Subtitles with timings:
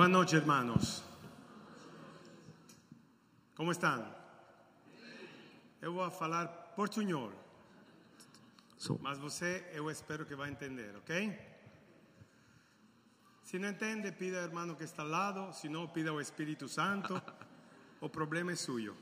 [0.00, 1.04] Buenas noches, hermanos.
[3.54, 4.02] Como estão?
[5.82, 7.30] Eu vou falar portunhol,
[9.02, 11.38] mas você eu espero que vai entender, ok?
[13.44, 16.66] Se não entende, pida ao irmão que está ao lado, se não, pida ao Espírito
[16.66, 17.20] Santo.
[18.00, 18.96] O problema é suyo.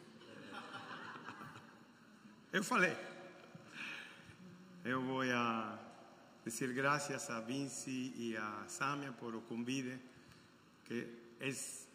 [2.52, 2.96] Eu falei.
[4.84, 5.78] Eu vou a
[6.44, 10.17] dizer graças a Vinci e a Samia por o convite,
[10.88, 11.06] que
[11.38, 11.52] é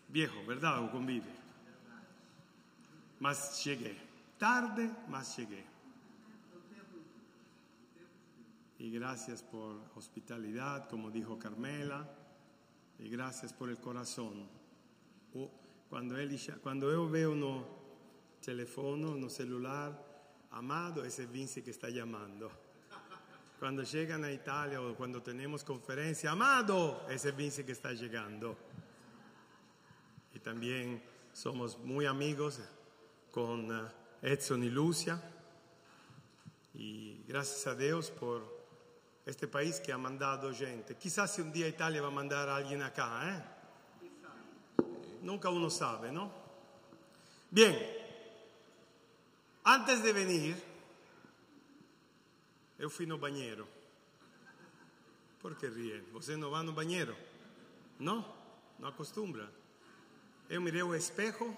[0.07, 1.27] viejo, verdade, o convite.
[3.19, 3.99] Mas cheguei.
[4.37, 5.65] Tarde, mas cheguei.
[8.79, 12.05] Y gracias por hospitalidad, como dijo Carmela,
[12.99, 14.47] y gracias por el corazón.
[15.89, 17.65] Cuando, él, cuando yo veo no
[18.41, 19.97] teléfono, no celular,
[20.51, 22.51] amado, ese es Vince que está llamando.
[23.57, 28.57] Cuando llegan a Italia o cuando tenemos conferencia, amado, ese es Vince que está llegando.
[30.33, 32.59] Y también somos muy amigos
[33.31, 35.21] con eh, Edson y Lucia.
[36.73, 38.41] Y gracias a Dios por
[39.25, 40.95] este país que ha mandado gente.
[40.95, 43.43] Quizás si un día Italia va a mandar a alguien acá, ¿eh?
[45.21, 46.29] Nunca uno sabe, ¿no?
[47.49, 47.77] Bien,
[49.63, 50.55] antes de venir,
[52.77, 53.65] eu fui no banheiro.
[55.39, 56.01] Por que riem?
[56.11, 57.15] Você não vai no banheiro?
[57.99, 58.25] Não?
[58.79, 59.49] Não acostumbra?
[60.53, 61.57] Eu mirei o espejo,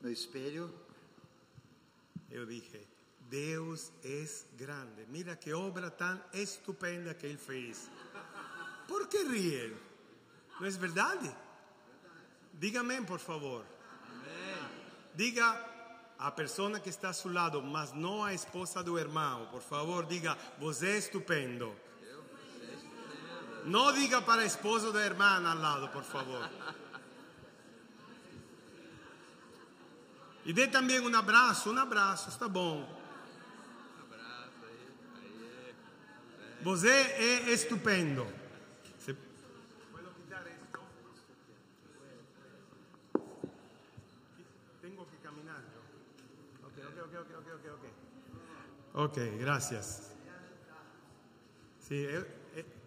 [0.00, 0.72] No espelho,
[2.30, 2.86] eu dije,
[3.22, 4.24] Deus é
[4.56, 5.04] grande.
[5.08, 7.90] Mira que obra tão estupenda que Ele fez.
[8.86, 9.76] Por que riem?
[10.60, 11.28] Não é verdade?
[12.54, 13.66] Diga amém, por favor.
[15.12, 15.46] Diga
[16.20, 20.06] a pessoa que está a seu lado, mas não a esposa do irmão, por favor,
[20.06, 21.74] diga, você é estupendo.
[23.64, 26.48] Não diga para a esposa da irmã ao lado, por favor.
[30.48, 32.86] E dê também um abraço, um abraço, está bom.
[36.62, 38.26] Você é estupendo.
[38.98, 39.14] Se-
[39.92, 40.80] Puedo quitar esto?
[44.80, 45.82] Tengo que caminar yo.
[46.66, 47.86] Ok, ok, ok, ok, ok, ok.
[48.94, 50.14] Ok, gracias.
[51.80, 52.26] Sì, io,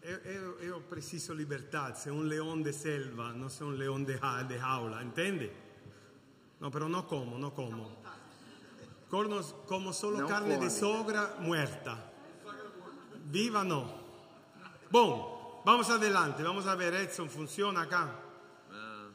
[0.04, 4.18] io- io- io preciso libertà, sei un leone de selva, non sei un leone de,
[4.18, 5.50] ja- de jaula, intendi?
[6.60, 7.90] No, pero no como, no como.
[9.10, 12.12] Corno- como solo No carne de sogra muerta.
[13.26, 13.92] Viva no.
[14.92, 18.16] Bom, vamos adelante, vamos a ver, Edson, ¿funciona acá?
[18.72, 19.08] Ah,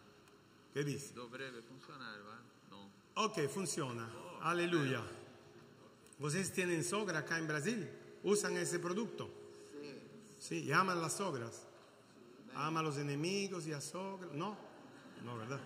[0.73, 1.15] ¿Qué dice?
[1.15, 2.41] dovrebbe funzionare, va?
[2.71, 3.25] No.
[3.25, 4.09] Ok, funciona.
[4.43, 5.03] Aleluya.
[6.21, 7.89] ¿Ustedes tienen sogra acá en Brasil?
[8.23, 9.29] ¿Usan ese producto?
[10.39, 10.65] Sí.
[10.65, 11.67] y aman las sogras.
[12.55, 14.31] Ama a los enemigos y a sogras.
[14.33, 14.57] No,
[15.25, 15.61] no, ¿verdad?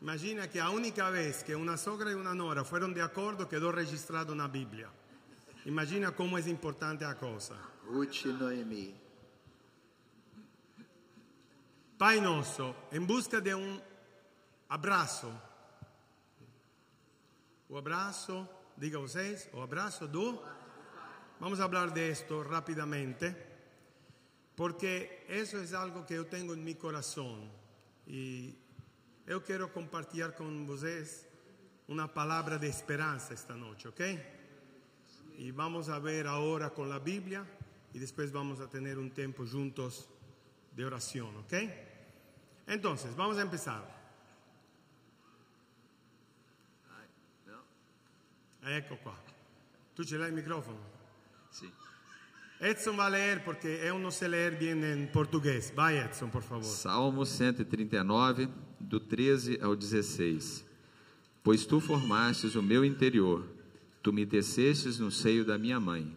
[0.00, 3.70] Imagina que la única vez que una sogra y una nora fueron de acuerdo quedó
[3.70, 4.88] registrado en la Biblia.
[5.66, 7.54] Imagina cómo es importante la cosa.
[7.84, 8.94] Ruth e Noemi.
[11.98, 13.78] Pai Nosso, em busca de um
[14.70, 15.30] abraço.
[17.68, 20.42] O abraço, diga vocês, o abraço do.
[21.38, 23.36] Vamos falar de esto rapidamente,
[24.56, 27.50] porque isso é algo que eu tenho em meu coração
[28.06, 28.59] e
[29.30, 31.24] eu quero compartilhar com vocês
[31.86, 34.20] uma palavra de esperança esta noite, ok?
[35.38, 37.48] E vamos a ver agora com a Bíblia
[37.94, 40.08] e depois vamos a ter um tempo juntos
[40.72, 41.54] de oração, ¿ok?
[42.66, 43.86] Entonces, vamos a no.
[48.62, 49.14] Ecco qua.
[49.94, 50.80] Tu ce l'hai il microfono?
[51.50, 51.70] Sì.
[52.58, 55.70] Edson va a leer porque eu não sei ler bien en portugués.
[55.70, 56.64] Vai, Edson, por favor.
[56.64, 60.64] Salmo 139, do 13 ao 16.
[61.42, 63.46] Pois tu formastes o meu interior,
[64.02, 66.14] tu me tecestes no seio da minha mãe.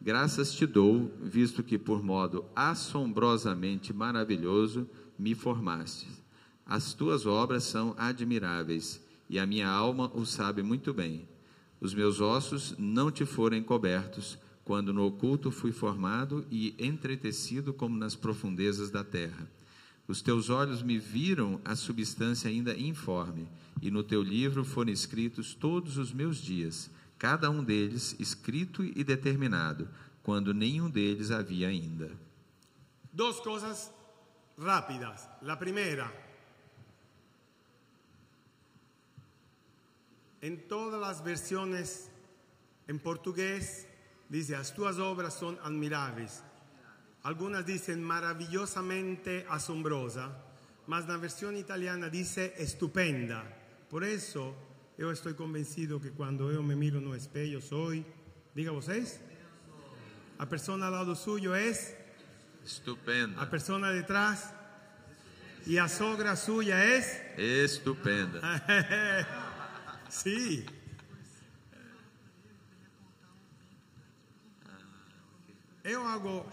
[0.00, 6.06] Graças te dou, visto que por modo assombrosamente maravilhoso me formaste.
[6.66, 11.26] As tuas obras são admiráveis, e a minha alma o sabe muito bem.
[11.80, 17.96] Os meus ossos não te foram encobertos, quando no oculto fui formado e entretecido como
[17.96, 19.50] nas profundezas da terra.
[20.06, 23.48] Os teus olhos me viram a substância ainda informe,
[23.80, 29.02] e no teu livro foram escritos todos os meus dias, cada um deles escrito e
[29.02, 29.88] determinado,
[30.22, 32.10] quando nenhum deles havia ainda.
[33.12, 33.90] Dos cosas
[34.58, 35.28] rápidas.
[35.40, 36.12] La primera.
[40.42, 42.10] En todas las versiones
[42.86, 43.86] en portugués
[44.28, 46.43] dice, las tuas obras son admirables.
[47.24, 50.30] Algunas dicen maravillosamente asombrosa,
[50.86, 53.44] mas la versión italiana dice estupenda.
[53.88, 54.54] Por eso
[54.98, 58.04] yo estoy convencido que cuando yo me miro no espelho soy,
[58.54, 59.20] diga vocês,
[60.38, 61.96] a persona al lado suyo es,
[62.62, 63.48] Estupenda.
[63.50, 64.52] persona detrás
[65.66, 68.62] y a sogra suya es, Estupenda.
[70.10, 70.66] sí.
[75.84, 76.46] Yo hago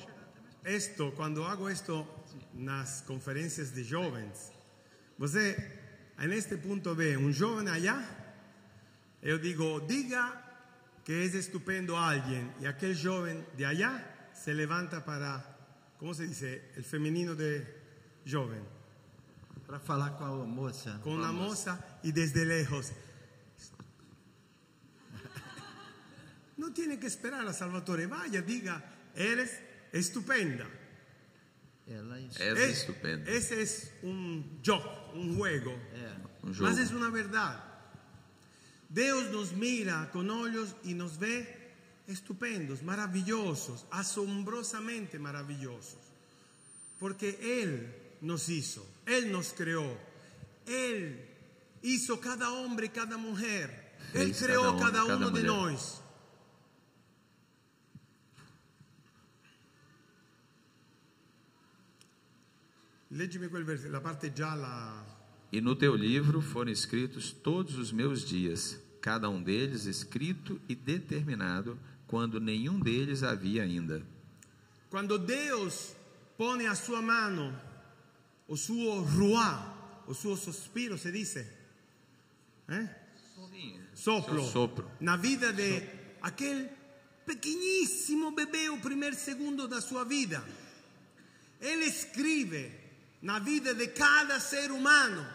[0.63, 2.05] esto, cuando hago esto
[2.53, 4.51] nas conferencias de jóvenes,
[5.17, 5.55] você
[6.19, 8.03] en este punto ve un joven allá,
[9.21, 10.41] yo digo, diga
[11.03, 15.43] que es estupendo alguien y aquel joven de allá se levanta para,
[15.99, 16.71] ¿cómo se dice?
[16.75, 17.65] El femenino de
[18.29, 18.63] joven,
[19.65, 20.99] Para falar com a moça.
[21.01, 22.91] con la moza y desde lejos.
[26.57, 28.83] No tiene que esperar a Salvatore, vaya, diga,
[29.15, 29.59] eres
[29.91, 30.67] estupenda.
[31.87, 33.29] Es- estupenda.
[33.31, 35.77] ese es un joke, un juego.
[36.59, 37.63] Mas es una verdad.
[38.89, 41.73] Dios nos mira con ojos y nos ve
[42.07, 45.99] estupendos, maravillosos, asombrosamente maravillosos.
[46.99, 49.97] Porque Él nos hizo, Él nos creó,
[50.67, 51.25] Él
[51.81, 53.91] hizo cada hombre y cada mujer.
[54.13, 56.00] Él creó cada cada, hombre, cada uno de mulher.
[65.51, 70.73] E no teu livro foram escritos todos os meus dias, cada um deles escrito e
[70.73, 71.77] determinado,
[72.07, 74.01] quando nenhum deles havia ainda.
[74.89, 75.93] Quando Deus
[76.37, 77.53] pone a sua mano,
[78.47, 81.45] o suo ruá, o suo sospiro, se dice,
[82.69, 82.89] eh?
[83.93, 84.91] soplo, Seu sopro.
[85.01, 85.83] na vida de
[86.21, 86.69] aquel
[87.25, 90.41] pequeñísimo bebê, o primeiro segundo da sua vida.
[91.59, 92.80] Ele escreve
[93.21, 95.25] na vida de cada ser humano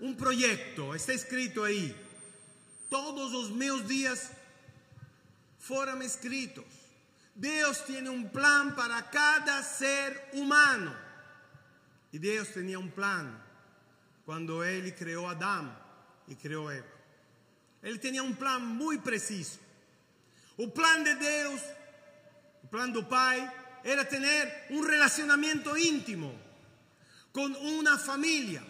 [0.00, 1.94] um projeto, está escrito aí.
[2.88, 4.30] Todos os meus dias
[5.58, 6.64] foram escritos.
[7.34, 10.96] Deus tem um plan para cada ser humano.
[12.12, 13.30] E Deus tinha um plan
[14.24, 15.76] quando Ele criou Adão
[16.26, 16.86] e criou Eva.
[17.82, 19.58] Ele tinha um plan muito preciso.
[20.56, 21.60] O plan de Deus,
[22.64, 23.52] o plan do Pai,
[23.84, 24.20] era ter
[24.70, 26.47] um relacionamento íntimo
[27.38, 28.60] com uma família,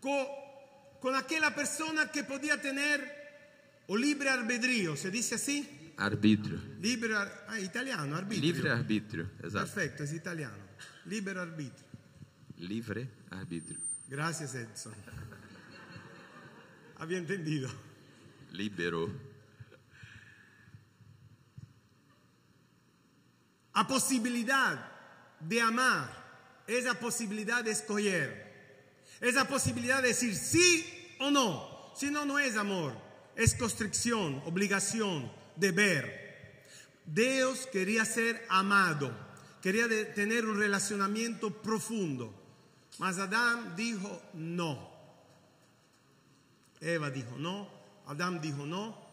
[0.00, 2.72] com, com aquela pessoa que podia ter
[3.86, 5.92] o livre arbitrio, se diz assim?
[5.98, 6.58] Arbítrio.
[6.80, 8.40] Libre, ar- ah, italiano, arbitrio.
[8.40, 9.30] Livre arbítrio.
[9.42, 9.66] Exato.
[9.66, 10.64] Perfetto, è italiano.
[11.04, 11.84] Libero arbitrio.
[12.56, 13.78] Livre arbítrio.
[14.08, 14.94] Gracias, Edson.
[16.98, 17.68] Había entendido.
[18.52, 19.10] Liberou.
[23.74, 24.78] A posibilidad
[25.40, 26.25] de amar,
[26.66, 28.46] esa posibilidad de escoger,
[29.20, 31.92] esa posibilidad de decir sí o no.
[31.96, 32.94] Si no, no es amor,
[33.34, 36.26] es constricción, obligación, deber.
[37.06, 39.16] Dios quería ser amado,
[39.62, 42.34] quería tener un relacionamiento profundo.
[42.98, 44.94] Mas Adán dijo no.
[46.80, 47.70] Eva dijo no,
[48.06, 49.06] Adán dijo no,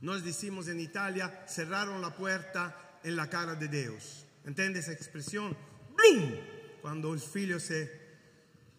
[0.00, 4.26] Nos decimos en Italia, cerraron la puerta en la cara de Dios.
[4.44, 5.56] ¿Entiende esa expresión?
[5.98, 6.32] ¡Blum!
[6.80, 8.08] Cuando el figlio se...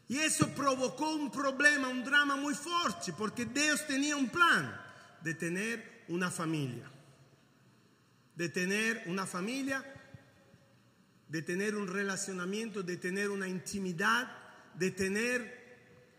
[0.07, 4.75] Y eso provocó un problema, un drama muy fuerte, porque Dios tenía un plan
[5.21, 6.89] de tener una familia.
[8.35, 9.85] De tener una familia,
[11.27, 14.31] de tener un relacionamiento, de tener una intimidad,
[14.73, 15.59] de tener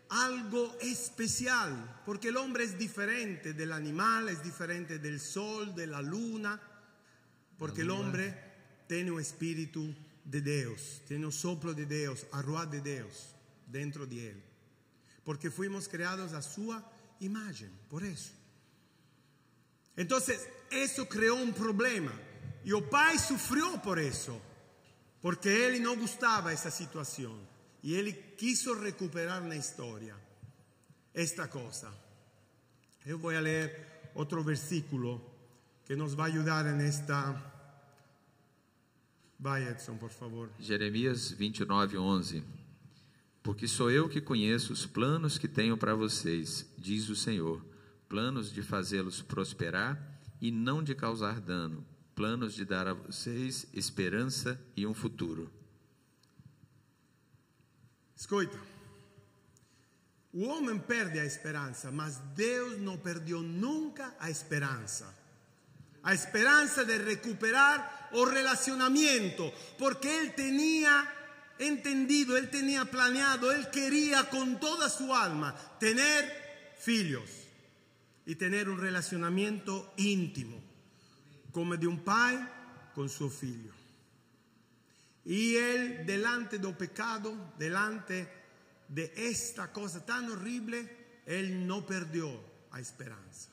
[0.09, 6.01] algo especial, porque el hombre es diferente del animal, es diferente del sol, de la
[6.01, 6.61] luna,
[7.57, 8.37] porque el hombre
[8.87, 9.93] tiene un espíritu
[10.23, 13.35] de Dios, tiene un soplo de Dios, arroz de Dios
[13.67, 14.43] dentro de él,
[15.23, 16.73] porque fuimos creados a su
[17.19, 18.31] imagen, por eso.
[19.95, 22.13] Entonces, eso creó un problema
[22.63, 24.41] y el pai sufrió por eso,
[25.21, 27.39] porque él no gustaba esa situación
[27.81, 30.15] y él quiso recuperar la historia
[31.13, 31.91] esta cosa.
[33.05, 33.91] Yo voy a leer
[34.45, 35.21] versículo
[35.85, 37.50] que nos va a ayudar en esta.
[39.41, 40.51] Vai, Edson, por favor.
[40.59, 42.43] Jeremias 29, 11.
[43.41, 47.59] Porque sou eu que conheço os planos que tenho para vocês, diz o Senhor:
[48.07, 49.99] planos de fazê-los prosperar
[50.39, 51.83] e não de causar dano,
[52.13, 55.51] planos de dar a vocês esperança e um futuro.
[58.15, 58.59] Escuta.
[60.31, 65.11] O homem perde a esperança, mas Deus não perdeu nunca a esperança.
[66.03, 71.13] A esperança de recuperar o relacionamiento, porque él tenía
[71.59, 76.41] entendido, él tenía planeado, él quería con toda su alma tener
[76.87, 77.29] hijos
[78.25, 80.59] y tener un relacionamiento íntimo,
[81.51, 82.39] como de un padre
[82.95, 83.75] con su hijo.
[85.23, 88.27] Y él, delante del pecado, delante
[88.87, 93.49] de esta cosa tan horrible, él no perdió la esperanza.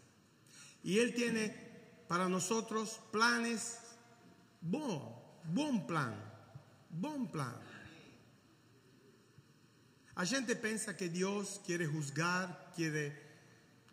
[0.83, 1.69] Y él tiene
[2.09, 3.79] para nosotros planes,
[4.61, 6.15] bom, bom plan,
[6.91, 7.55] bom plan.
[10.17, 13.13] A gente pensa que Dios quiere juzgar, quiere,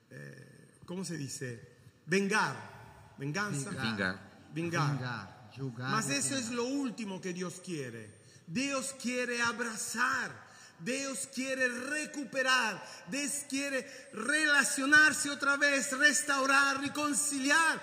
[0.10, 1.62] eh, ¿cómo se dice?
[2.07, 2.55] Vengar,
[3.17, 3.69] venganza.
[3.69, 4.19] Vingar.
[4.51, 4.91] Vingar.
[4.91, 5.91] Vingar, julgar.
[5.91, 8.25] Mas eso es lo último que Dios quiere.
[8.48, 10.45] Dios quiere abrazar.
[10.79, 12.84] Dios quiere recuperar.
[13.07, 17.81] Dios quiere relacionarse otra vez, restaurar, reconciliar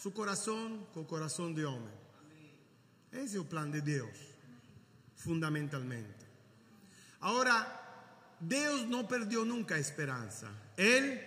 [0.00, 1.97] su corazón con el corazón de hombre.
[3.12, 4.08] Ese es el plan de Dios,
[5.16, 6.26] fundamentalmente.
[7.20, 10.50] Ahora, Dios no perdió nunca esperanza.
[10.76, 11.20] Él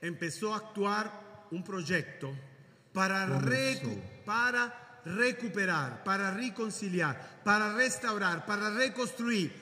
[0.00, 2.32] empezó a actuar un proyecto
[2.92, 9.52] para, recu- para recuperar, para reconciliar, para restaurar, para reconstruir.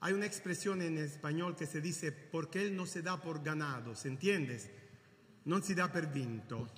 [0.00, 3.94] Hay una expresión en español que se dice, porque Él no se da por ganado,
[3.96, 4.68] ¿se entiendes?
[5.44, 6.68] No se da por vinto.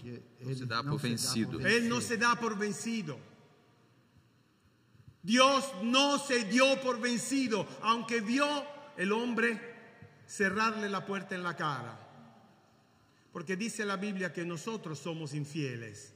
[0.40, 1.59] Não ele se não por vencido.
[1.66, 3.19] Él no se da por vencido.
[5.25, 8.47] Dios no se dio por vencido, aunque vio
[8.99, 9.59] el hombre
[10.26, 11.99] cerrarle la puerta en la cara.
[13.33, 16.12] Porque dice la Biblia que nosotros somos infieles,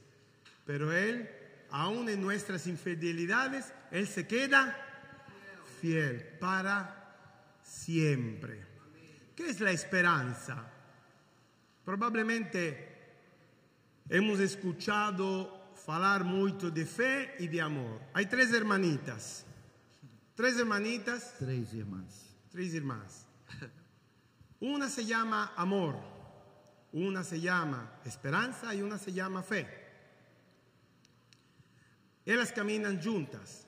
[0.63, 1.27] pero Él,
[1.71, 4.77] aún en nuestras infidelidades, Él se queda
[5.81, 7.17] fiel para
[7.63, 8.63] siempre.
[9.35, 10.71] ¿Qué es la esperanza?
[11.83, 12.89] Probablemente
[14.07, 15.58] hemos escuchado
[15.89, 17.99] falar mucho de fe y de amor.
[18.13, 19.43] Hay tres hermanitas,
[20.35, 22.29] tres hermanitas, Três irmãs.
[22.51, 23.25] tres hermanas.
[24.59, 25.95] Una se llama amor,
[26.93, 29.65] una se llama esperanza y una se llama fe.
[32.23, 33.65] Ellas caminan juntas.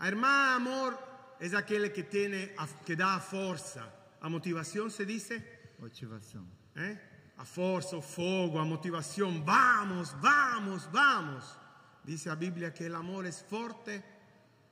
[0.00, 0.98] A hermana amor
[1.38, 3.88] es aquella que tiene, que da fuerza,
[4.20, 5.60] a motivación se dice.
[5.78, 6.44] Motivação.
[6.74, 6.98] ¿eh?
[7.40, 9.42] A forza, o fogo, a motivación.
[9.44, 11.56] Vamos, vamos, vamos.
[12.04, 14.04] Dice la Biblia que el amor es fuerte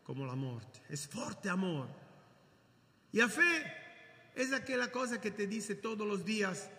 [0.05, 0.83] como la muerte.
[0.91, 1.89] Es fuerte amor.
[3.11, 3.65] Y la fe
[4.35, 6.71] es aquella cosa que te dice todos los días,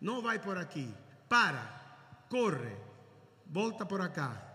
[0.00, 0.92] no vai por aquí,
[1.28, 2.76] para, corre,
[3.46, 4.54] volta por acá.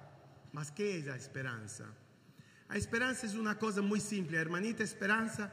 [0.53, 1.85] Mas ¿qué es la esperanza?
[2.69, 4.37] La esperanza es una cosa muy simple.
[4.37, 5.51] Hermanita esperanza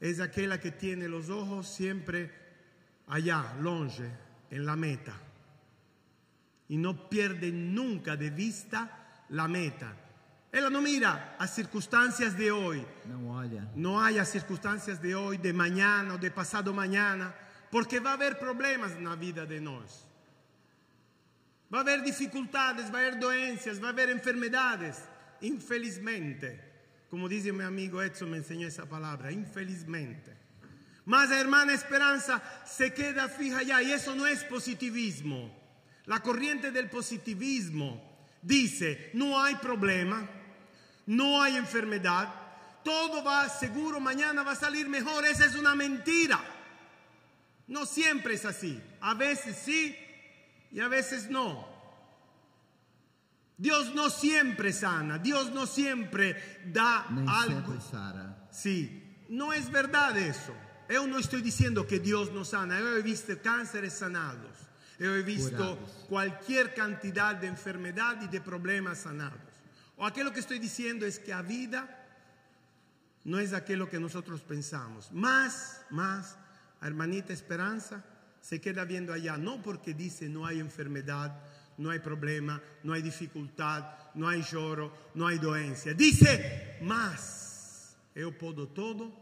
[0.00, 2.30] es aquella que tiene los ojos siempre
[3.08, 4.10] allá, longe,
[4.52, 5.14] en la meta.
[6.68, 9.96] Y no pierde nunca de vista la meta.
[10.52, 12.86] Ella no mira a circunstancias de hoy,
[13.74, 17.34] no hay a circunstancias de hoy, de mañana o de pasado mañana,
[17.70, 20.06] porque va a haber problemas en la vida de nosotros.
[21.72, 25.02] Va a haber dificultades, va a haber doencias, va a haber enfermedades,
[25.40, 26.60] infelizmente.
[27.08, 30.41] Como dice mi amigo Edson, me enseñó esa palabra, infelizmente.
[31.04, 35.52] Mas la hermana Esperanza se queda fija allá y eso no es positivismo.
[36.06, 38.00] La corriente del positivismo
[38.40, 40.28] dice, no hay problema,
[41.06, 42.32] no hay enfermedad,
[42.84, 45.24] todo va seguro, mañana va a salir mejor.
[45.24, 46.40] Esa es una mentira.
[47.68, 48.80] No siempre es así.
[49.00, 49.96] A veces sí
[50.70, 51.70] y a veces no.
[53.56, 57.80] Dios no siempre sana, Dios no siempre da algo.
[57.80, 58.48] Sara.
[58.50, 60.52] Sí, no es verdad eso.
[60.92, 62.78] Yo no estoy diciendo que Dios no sana.
[62.78, 64.50] Yo he visto cánceres sanados.
[64.98, 66.06] Yo he visto Curados.
[66.06, 69.40] cualquier cantidad de enfermedad y de problemas sanados.
[69.96, 71.98] O aquello que estoy diciendo es que la vida
[73.24, 75.10] no es aquello que nosotros pensamos.
[75.12, 76.36] Más, más,
[76.82, 78.04] hermanita Esperanza
[78.42, 81.40] se queda viendo allá, no porque dice no hay enfermedad,
[81.78, 83.84] no hay problema, no hay dificultad,
[84.14, 85.94] no hay lloro, no hay doencia.
[85.94, 89.21] Dice más, yo puedo todo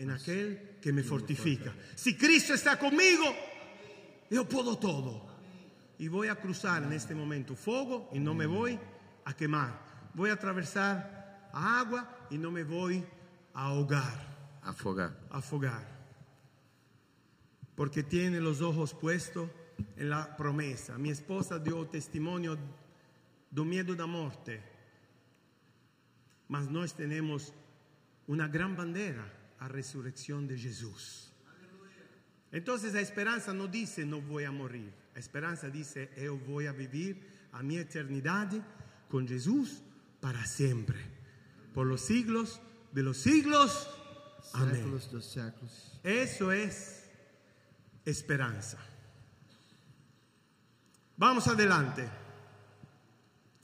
[0.00, 1.74] en aquel que me fortifica.
[1.94, 3.24] Si Cristo está conmigo,
[4.30, 5.28] yo puedo todo.
[5.98, 8.78] Y voy a cruzar en este momento fuego y no me voy
[9.26, 9.78] a quemar.
[10.14, 13.04] Voy a atravesar agua y no me voy
[13.52, 15.14] a ahogar, Afogar.
[15.30, 15.86] afogar.
[17.74, 19.50] Porque tiene los ojos puestos
[19.96, 20.96] en la promesa.
[20.96, 22.56] Mi esposa dio testimonio
[23.50, 24.62] do miedo da morte.
[26.48, 27.52] Mas nós tenemos
[28.26, 29.24] una gran bandera,
[29.60, 31.32] a resurrección de Jesús.
[32.50, 34.92] Entonces la esperanza no dice no voy a morir.
[35.14, 38.50] La esperanza dice yo voy a vivir a mi eternidad
[39.08, 39.82] con Jesús
[40.20, 40.98] para siempre,
[41.74, 42.60] por los siglos
[42.92, 43.88] de los siglos.
[44.54, 44.98] Amén.
[46.02, 47.10] Eso es
[48.04, 48.78] esperanza.
[51.16, 52.08] Vamos adelante.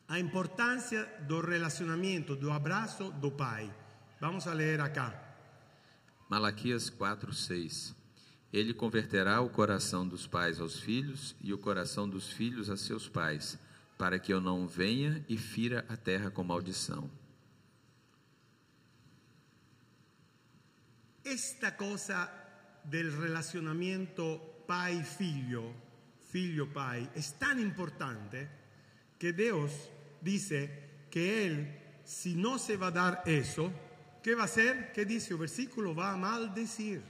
[0.08, 3.72] A importância do relacionamento, do abraço do pai.
[4.20, 5.25] Vamos a ler acá.
[6.28, 7.95] Malaquias 4, 6.
[8.52, 13.09] Ele converterá o coração dos pais aos filhos e o coração dos filhos a seus
[13.09, 13.59] pais,
[13.99, 17.11] para que eu não venha e fira a terra com maldição.
[21.25, 22.30] Esta cosa
[22.85, 25.75] del relacionamiento pai-figlio,
[26.30, 28.49] figlio-pai, es tan importante
[29.18, 29.73] que Dios
[30.21, 33.73] dice que Él, si no se va a dar eso,
[34.26, 34.90] ¿qué va a hacer?
[34.92, 35.95] ¿Qué dice el versículo?
[35.95, 37.00] Va a maldecir.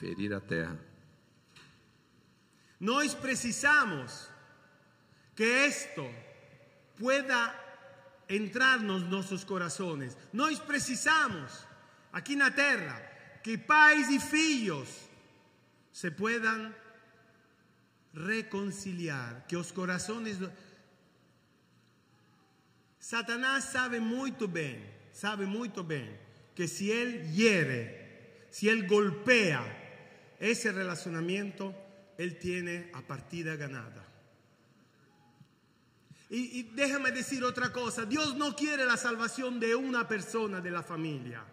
[0.00, 0.76] Ferir a terra.
[2.80, 4.28] Nós precisamos
[5.36, 6.04] que esto
[6.98, 7.54] pueda
[8.26, 10.16] entrar nos nossos corazones.
[10.32, 11.64] Nós precisamos,
[12.10, 12.98] aqui na terra,
[13.40, 14.88] que pais e filhos
[15.92, 16.74] se puedan
[18.12, 20.38] reconciliar, que os corazones...
[22.98, 24.82] Satanás sabe muito bem,
[25.12, 26.18] sabe muito bem,
[26.54, 29.62] que se ele hiere, se ele golpea
[30.38, 31.74] ese relacionamiento,
[32.18, 34.02] él tiene a partida ganada.
[36.34, 40.82] Y, déjame decir otra cosa, Dios no quiere la salvación de una persona de la
[40.82, 41.44] familia.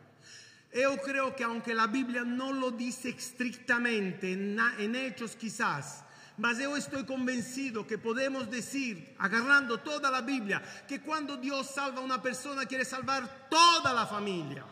[0.73, 6.05] Yo creo que aunque la Biblia no lo dice estrictamente, en hechos quizás,
[6.39, 11.99] mas yo estoy convencido que podemos decir, agarrando toda la Biblia, que cuando Dios salva
[11.99, 14.65] a una persona quiere salvar toda la familia.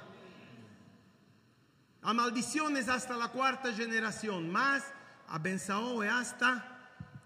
[2.02, 4.82] A maldiciones hasta la cuarta generación, más
[5.28, 6.64] a benção é hasta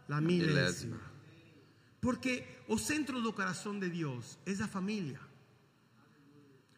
[0.10, 1.00] la milésima.
[2.02, 5.20] Porque o centro do coração de Deus é a família.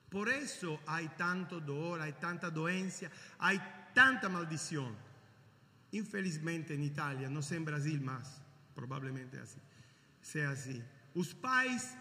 [0.09, 3.57] Por eso hay tanto dolor, hay tanta doencia, hay
[3.93, 4.93] tanta maldición.
[5.93, 8.41] Infelizmente en Italia, no sé en Brasil más,
[8.73, 9.59] probablemente así,
[10.21, 10.81] sea así.
[11.13, 11.95] Los pais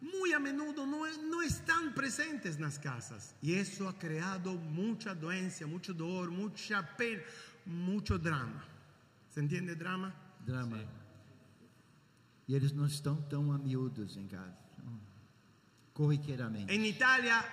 [0.00, 5.14] muy a menudo no, no están presentes en las casas y eso ha creado mucha
[5.14, 7.22] doencia, mucho dolor, mucha pena,
[7.64, 8.64] mucho drama.
[9.30, 10.12] ¿Se entiende drama?
[10.44, 10.78] Drama.
[12.48, 14.58] E eles não estão tão a miúdos em casa.
[14.78, 15.00] Então,
[15.94, 16.74] Corriqueiramente.
[16.74, 17.44] En Italia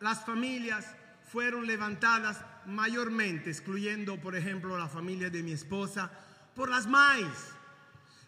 [0.00, 0.84] las familias
[1.32, 6.10] fueron levantadas mayormente, excluyendo por ejemplo la familia de mi esposa,
[6.54, 7.26] por las maíz.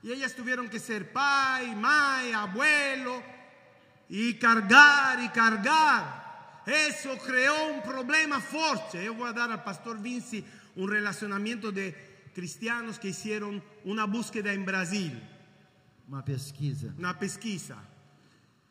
[0.03, 3.23] Y ellas tuvieron que ser pai, mai, abuelo,
[4.09, 6.63] y cargar y cargar.
[6.67, 9.05] Eso creó un problema fuerte.
[9.05, 10.45] Yo voy a dar al pastor Vinci
[10.77, 15.23] un relacionamiento de cristianos que hicieron una búsqueda en Brasil
[16.09, 16.89] Uma pesquisa.
[16.99, 17.77] una pesquisa.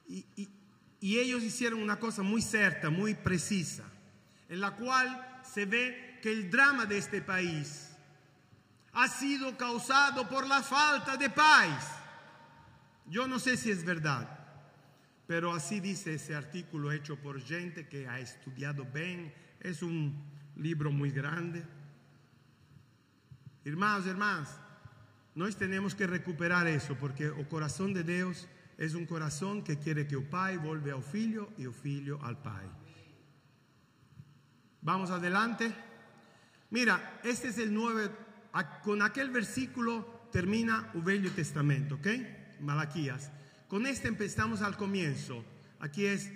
[0.08, 0.50] Y, y-
[1.00, 3.84] y ellos hicieron una cosa muy cierta, muy precisa,
[4.50, 7.89] en la cual se ve que el drama de este país
[8.93, 11.91] ha sido causado por la falta de paz.
[13.07, 14.27] Yo no sé si es verdad,
[15.27, 19.33] pero así dice ese artículo hecho por gente que ha estudiado bien.
[19.59, 20.15] Es un
[20.55, 21.63] libro muy grande.
[23.65, 24.49] Hermanos, hermanas,
[25.35, 30.07] nós temos que recuperar isso, porque o coração de Deus é um coração que quer
[30.07, 32.80] que o pai volve ao filho e o filho ao pai.
[34.81, 35.73] Vamos adelante.
[36.69, 38.09] Mira, este es el 9,
[38.53, 42.07] a- con aquel versículo termina el Velho Testamento, ¿ok?
[42.61, 43.31] Malaquías.
[43.67, 45.43] Con este empezamos al comienzo.
[45.79, 46.29] Aquí es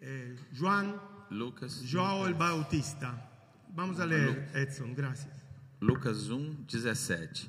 [0.00, 3.30] eh, Juan, Lucas, João el Bautista.
[3.74, 5.34] Vamos a leer, Edson, gracias.
[5.80, 7.48] Lucas 1, 17.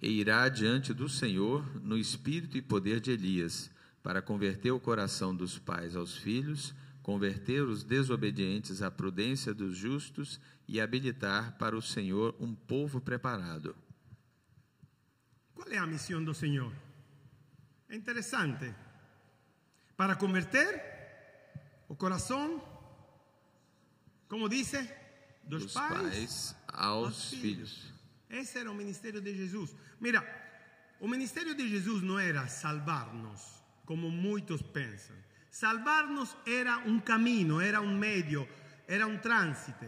[0.00, 3.70] E irá diante do Senhor no espírito e poder de Elias,
[4.02, 10.40] para converter o coração dos pais aos filhos, converter os desobedientes à prudência dos justos
[10.68, 13.74] e habilitar para o Senhor um povo preparado.
[15.54, 16.72] ¿Cuál es la misión del Señor?
[17.88, 18.74] Es interesante.
[19.96, 22.62] Para converter o corazón,
[24.28, 24.88] como dice,
[25.44, 27.92] dos, Dos pais pais aos filhos.
[28.28, 29.74] Ese era el ministerio de Jesús.
[30.00, 30.24] Mira,
[31.00, 35.22] el ministerio de Jesús no era salvarnos, como muchos piensan.
[35.52, 38.48] Salvarnos era un camino, era un medio,
[38.88, 39.84] era un tránsito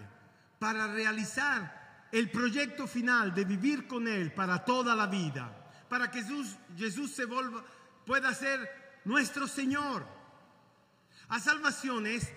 [0.59, 5.51] para realizar el proyecto final de vivir con Él para toda la vida,
[5.89, 6.23] para que
[6.77, 7.27] Jesús, se
[8.05, 10.07] pueda ser nuestro Señor.
[11.31, 12.31] La salvación es,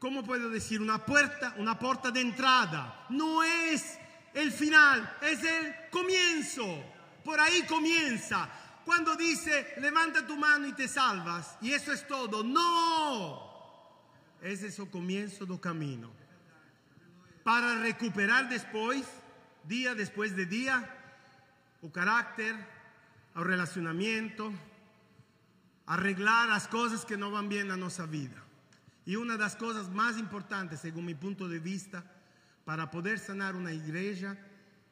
[0.00, 0.82] ¿cómo puedo decir?
[0.82, 3.06] Una puerta, una puerta de entrada.
[3.10, 3.96] No es
[4.34, 6.84] el final, es el comienzo.
[7.24, 8.50] Por ahí comienza.
[8.86, 12.44] Cuando dice, levanta tu mano y te salvas, y eso es todo.
[12.44, 13.42] No,
[14.40, 16.08] es el comienzo del camino.
[17.42, 19.04] Para recuperar después,
[19.64, 20.88] día después de día,
[21.82, 22.54] o carácter,
[23.34, 24.52] o relacionamiento,
[25.86, 28.40] arreglar las cosas que no van bien a nuestra vida.
[29.04, 32.04] Y una de las cosas más importantes, según mi punto de vista,
[32.64, 34.38] para poder sanar una iglesia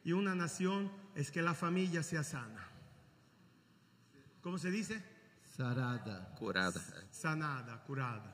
[0.03, 2.74] y una nación es que la familia sea sana.
[4.45, 5.01] ¿Cómo se dice?
[5.57, 6.29] Sarada.
[6.37, 6.79] Curada.
[7.09, 8.31] Sanada, curada.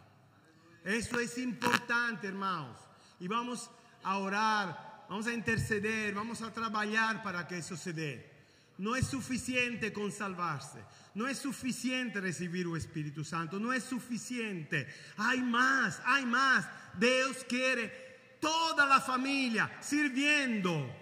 [0.84, 2.78] Eso es importante, hermanos.
[3.21, 3.71] Y vamos
[4.04, 8.30] a orar, vamos a interceder, vamos a trabajar para que eso se dé.
[8.78, 10.84] No es suficiente con salvarse.
[11.15, 13.58] No es suficiente recibir el Espíritu Santo.
[13.58, 14.93] No es suficiente.
[15.15, 16.67] Hay más, hay más.
[17.00, 20.93] Dios quiere toda la familia sirviendo.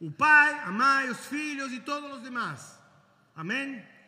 [0.00, 2.80] O pai, a mãe, os filhos e todos os demás.
[3.36, 3.99] Amém?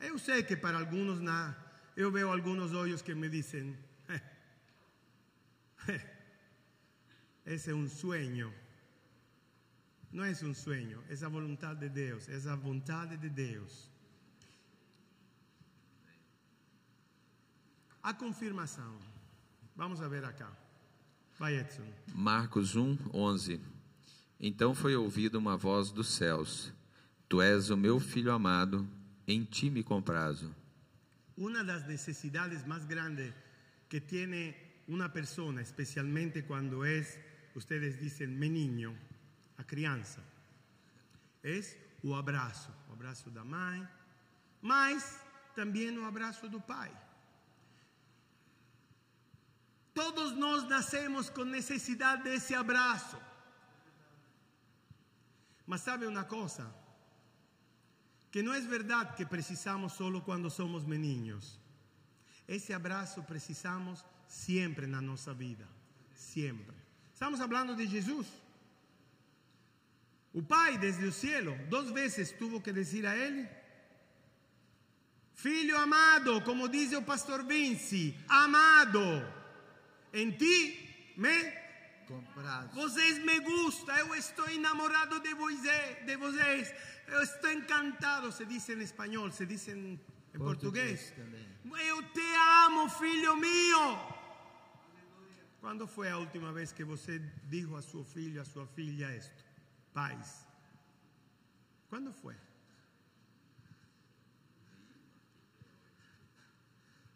[0.00, 1.54] Eu sei que para alguns, na,
[1.96, 3.76] eu vejo alguns olhos que me dizem:
[7.44, 8.52] esse é um sonho.
[10.12, 13.88] Não é um sonho, é a vontade de Deus, é a vontade de Deus.
[18.02, 18.98] A confirmação.
[19.76, 20.50] Vamos ver acá.
[21.38, 21.86] Vai, Edson.
[22.14, 23.60] Marcos 1, 11.
[24.40, 26.72] Então foi ouvida uma voz dos céus:
[27.28, 28.88] Tu és o meu filho amado,
[29.30, 30.54] em ti me comprazo.
[31.36, 33.32] Una de las necesidades más grandes
[33.88, 34.54] que tiene
[34.88, 37.18] una persona, especialmente cuando es,
[37.54, 38.94] ustedes dicen, menino,
[39.56, 40.20] a criança,
[41.42, 42.70] es o abraço.
[42.88, 43.86] O abraço da mãe,
[44.60, 45.20] mas
[45.54, 46.90] também o abraço do pai.
[49.94, 53.18] Todos nós nascemos com necessidade desse abraço.
[55.66, 56.79] Mas sabe uma coisa?
[58.30, 61.58] Que não é verdade que precisamos solo quando somos meninos.
[62.46, 65.66] Esse abraço precisamos sempre na nossa vida.
[66.14, 66.76] Sempre.
[67.12, 68.26] Estamos falando de Jesus.
[70.32, 73.48] O Pai desde o cielo duas vezes tuvo que dizer a ele:
[75.34, 79.00] Filho amado, como diz o pastor Vinci, amado,
[80.12, 81.60] em ti me
[82.10, 82.74] Comprado.
[82.74, 86.74] Vocês me gustam, eu estou enamorado de vocês, de vocês.
[87.10, 90.38] Eu estou encantado, se diz em espanhol, se em português.
[90.38, 91.46] Português também.
[91.92, 92.28] Eu te
[92.64, 93.80] amo, filho meu.
[95.60, 97.18] Quando foi a última vez que você
[97.52, 99.44] disse a seu filho, a sua filha isto?
[99.92, 100.46] Pais.
[101.90, 102.36] Quando foi?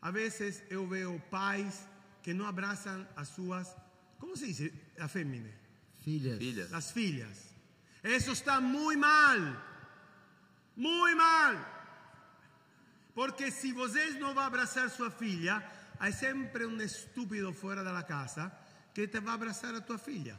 [0.02, 1.88] A vezes eu vejo pais
[2.22, 3.74] que não abraçam as suas,
[4.18, 5.54] como se diz a?
[6.02, 6.38] Filhas.
[6.38, 6.70] Filhas.
[6.70, 7.54] Las filhas.
[8.02, 9.73] Eso está muy mal.
[10.76, 11.56] Muy mal.
[13.14, 15.62] Porque si vocês não vai abraçar sua filha,
[15.98, 18.52] há sempre um estúpido fora da casa
[18.92, 20.38] que te vai abraçar a tua filha.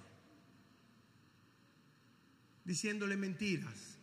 [2.66, 3.98] Diciéndole mentiras.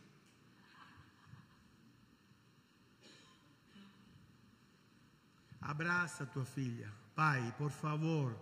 [5.60, 6.90] Abraça a tua filha.
[7.14, 8.36] Pai, por favor,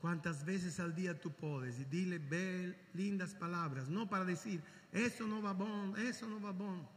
[0.00, 5.26] quantas vezes al día tú podes, y dile bel, lindas palabras, no para decir, eso
[5.26, 6.95] no va bom, eso no va bom.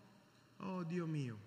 [0.59, 1.39] Oh, Dios mío.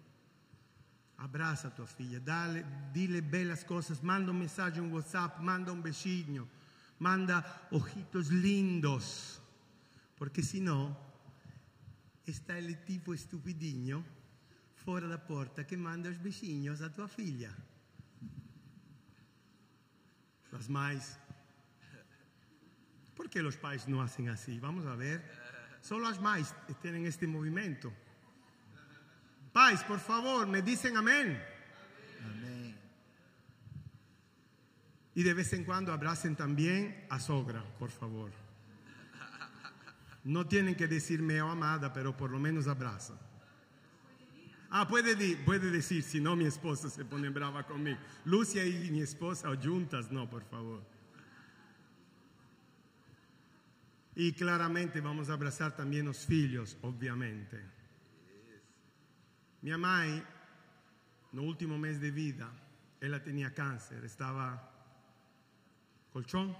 [1.18, 5.80] Abraça a tua filha, dale, dile belas coisas, manda um mensagem no WhatsApp, manda um
[5.80, 6.50] beijinho,
[6.98, 9.40] manda ojitos lindos,
[10.16, 10.96] porque senão
[12.26, 14.04] está ele tipo estupidinho
[14.74, 17.54] fora da porta que manda os beijinhos à tua filha.
[20.52, 21.18] As mães,
[23.14, 24.58] ¿por que os pais não hacen assim?
[24.58, 25.22] Vamos a ver.
[25.80, 27.92] Solo as mães têm este movimento.
[29.52, 31.40] Pais, por favor, me dicen amén.
[32.24, 32.74] Amém.
[35.14, 38.30] Y de vez en cuando abracen también a sogra, por favor.
[40.24, 43.14] No tienen que decirme oh, amada, pero por lo menos abraza.
[44.70, 47.98] Ah, puede, puede decir, si no mi esposa se pone brava conmigo.
[48.24, 50.82] Lucia y mi esposa juntas, no, por favor.
[54.14, 57.81] Y claramente vamos a abrazar también los filhos, obviamente.
[59.62, 60.26] Minha mãe,
[61.32, 62.48] no último mês de vida,
[63.00, 64.60] ela tinha câncer, estava
[66.12, 66.54] colchão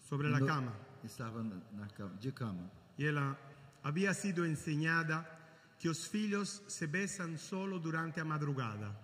[0.00, 0.74] sobre a No- cama.
[1.04, 2.70] Estava na, na cama, de cama.
[2.98, 3.38] E ela
[3.82, 5.24] havia sido ensinada
[5.78, 8.96] que os filhos se besan solo durante a madrugada.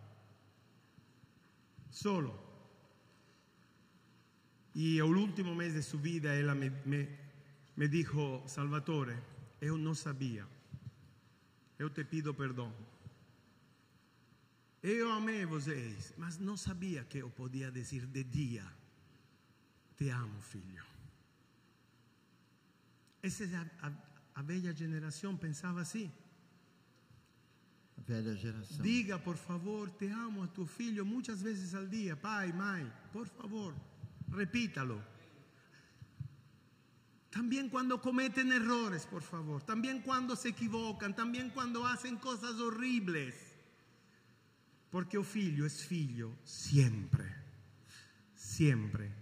[1.90, 2.34] Solo.
[4.74, 7.08] E ao último mês de sua vida, ela me, me,
[7.76, 9.16] me dijo, Salvatore,
[9.60, 10.46] eu não sabia.
[11.80, 12.70] Eu te pido perdão.
[14.82, 18.66] Eu amei vocês, mas não sabia que eu podia dizer de dia:
[19.96, 20.84] Te amo, filho.
[23.22, 23.92] Essa é a, a,
[24.34, 26.12] a velha geração pensava assim.
[27.96, 28.82] A velha geração.
[28.82, 33.26] Diga, por favor, te amo a tu filho muitas vezes ao dia, pai, mãe, por
[33.26, 33.74] favor,
[34.36, 35.02] repítalo.
[37.30, 39.62] También cuando cometen errores, por favor.
[39.62, 41.14] También cuando se equivocan.
[41.14, 43.34] También cuando hacen cosas horribles.
[44.90, 47.24] Porque o filho é filho sempre.
[48.34, 49.12] Sempre.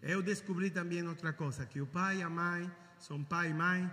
[0.00, 2.30] Eu descobri também outra coisa, que o pai e a
[2.98, 3.90] são pai e mãe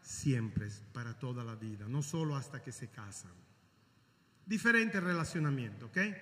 [0.00, 3.30] sempre, para toda a vida, não solo hasta que se casam.
[4.46, 6.14] Diferente relacionamento, ok?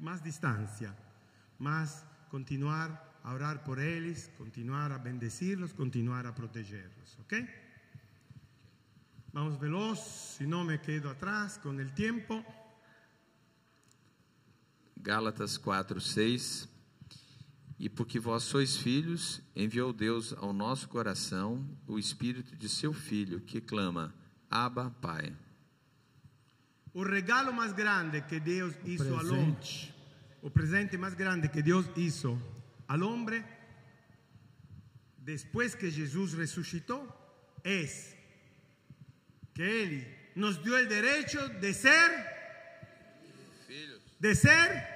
[0.00, 0.94] Mais distância,
[1.58, 7.32] mas continuar a orar por eles, continuar a bendecirlos, continuar a protegerlos, ok?
[9.32, 9.98] Vamos veloz,
[10.36, 12.44] si no me quedo atrás con el tiempo.
[14.94, 16.68] Gálatas 4, 6.
[17.78, 23.40] E porque vós sois filhos, enviou Deus ao nosso coração o espírito de seu filho,
[23.40, 24.14] que clama:
[24.48, 25.34] Abba, Pai.
[26.92, 29.94] O regalo más grande que Dios hizo al hombre, Presente.
[30.42, 32.38] o presente más grande que Dios hizo
[32.86, 33.44] al hombre,
[35.18, 37.20] después que Jesús resucitó,
[37.62, 38.14] es
[39.54, 42.10] que Él nos dio el derecho de ser,
[44.18, 44.94] de ser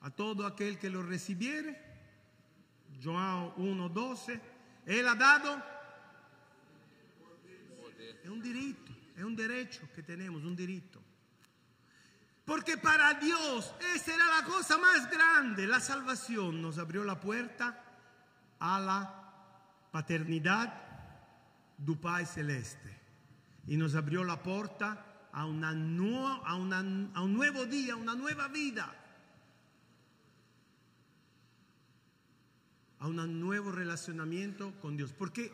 [0.00, 1.80] a todo aquel que lo recibiere.
[3.00, 4.40] João 1:12,
[4.86, 5.72] Él ha dado
[8.22, 11.01] es un derecho, es un derecho que tenemos, un derecho.
[12.52, 15.66] Porque para Dios esa era la cosa más grande.
[15.66, 17.82] La salvación nos abrió la puerta
[18.60, 20.70] a la paternidad
[21.78, 22.94] del Pai Celeste.
[23.66, 26.80] Y nos abrió la puerta a, una nueva, a, una-
[27.14, 28.94] a un nuevo día, una nueva vida.
[32.98, 35.14] A un nuevo relacionamiento con Dios.
[35.14, 35.50] Porque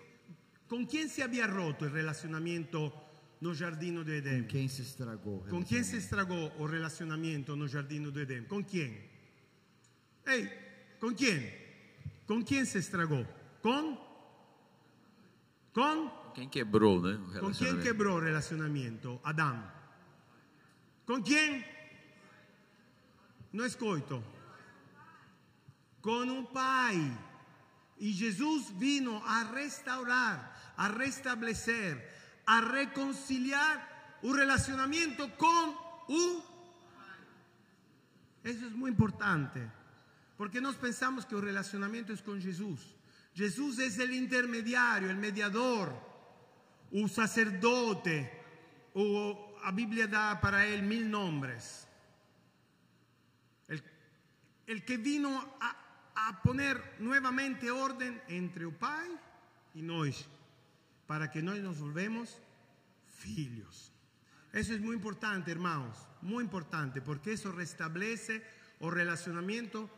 [0.69, 2.93] ¿con quién se había roto el relacionamiento
[3.40, 4.42] no Giardino de Edén?
[4.42, 5.37] Com quem se estragou?
[5.46, 5.98] o Con quién se relacionamento?
[5.98, 8.44] estragó el relacionamiento no Giardino de Edén?
[8.46, 8.98] ¿Con quién?
[10.27, 10.51] Ey,
[11.01, 11.53] ¿con quién?
[12.27, 13.24] ¿Con quién se estragó?
[13.62, 13.98] ¿Con?
[15.72, 16.11] ¿Con?
[16.35, 17.14] Quem quebrou, né?
[17.14, 17.83] O ¿Con quién relacionamento.
[17.83, 19.20] quebró el relacionamiento?
[19.24, 19.72] Adán.
[21.07, 21.64] ¿Con quién?
[23.53, 24.22] No escoito.
[26.01, 27.16] Con un pai.
[27.98, 32.18] Y Jesús vino a restaurar, a restablecer,
[32.49, 35.75] a reconciliar un relacionamiento con
[36.09, 36.43] un
[38.43, 39.71] Eso es muy importante.
[40.39, 42.97] Porque nos pensamos que el relacionamiento es con Jesús.
[43.35, 45.93] Jesús es el intermediario, el mediador,
[46.91, 48.33] un sacerdote.
[48.95, 51.87] O la Biblia da para él mil nombres.
[54.67, 55.77] El, que vino a,
[56.15, 59.09] a poner nuevamente orden entre el Pai
[59.75, 60.38] y nosotros,
[61.09, 62.38] para que nosotros nos volvemos
[63.16, 63.92] filhos.
[64.53, 68.44] Eso es muy importante, hermanos, muy importante, porque eso restablece
[68.79, 69.90] el relacionamiento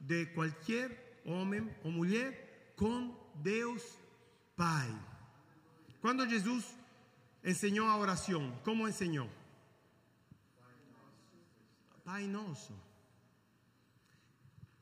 [0.00, 3.98] de cualquier hombre o mujer con Dios
[4.56, 4.88] Pai.
[6.00, 6.66] Cuando Jesús
[7.42, 9.28] enseñó a oración, ¿cómo enseñó?
[12.04, 12.74] Pai Nosso.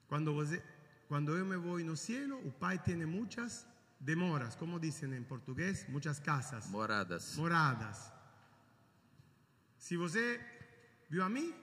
[0.08, 3.66] Cuando yo me voy no cielo, el Pai tiene muchas
[3.98, 7.37] demoras, como dicen en portugués, muchas casas Moradas.
[7.37, 8.12] moradas.
[9.78, 10.40] Se você
[11.09, 11.54] viu a mim,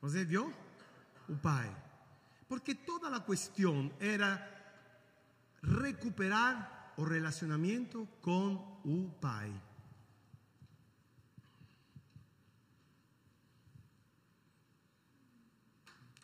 [0.00, 0.52] você viu
[1.28, 1.70] o Pai.
[2.48, 4.28] Porque toda a questão era
[5.62, 9.52] recuperar o relacionamento com o Pai.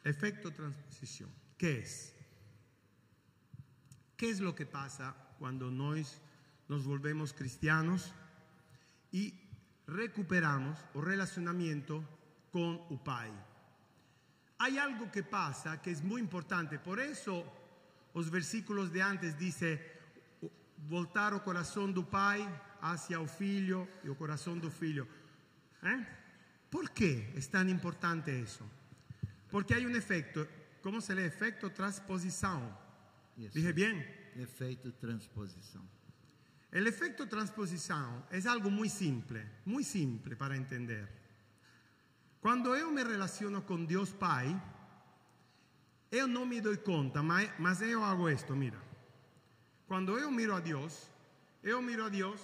[0.04, 1.30] Efecto transposición.
[1.58, 2.14] ¿Qué es?
[4.16, 6.20] ¿Qué es lo que pasa cuando nos,
[6.68, 8.12] nos volvemos cristianos
[9.12, 9.34] y
[9.86, 12.04] recuperamos el relacionamiento
[12.50, 13.30] con el Pai?
[14.58, 17.44] Hay algo que pasa que es muy importante, por eso
[18.14, 19.96] los versículos de antes dice
[20.88, 22.40] voltar o corazón do Pai
[22.80, 25.06] hacia o Filho y o corazón do Filho.
[25.82, 26.06] ¿Eh?
[26.70, 28.64] ¿Por qué es tan importante eso?
[29.50, 30.46] Porque hay un efecto,
[30.82, 31.24] ¿cómo se lee?
[31.24, 32.74] Efecto transposición.
[33.36, 33.52] Isso.
[33.54, 34.25] Dije bien.
[34.40, 35.82] Efeito transposição.
[36.72, 41.08] El efecto transposición es algo muy simple, muy simple para entender.
[42.40, 44.54] Cuando yo me relaciono con Dios Pai,
[46.10, 48.78] yo no me doy cuenta, ma- mas yo hago esto, mira.
[49.86, 51.08] Cuando yo miro a Dios,
[51.62, 52.40] yo miro a Dios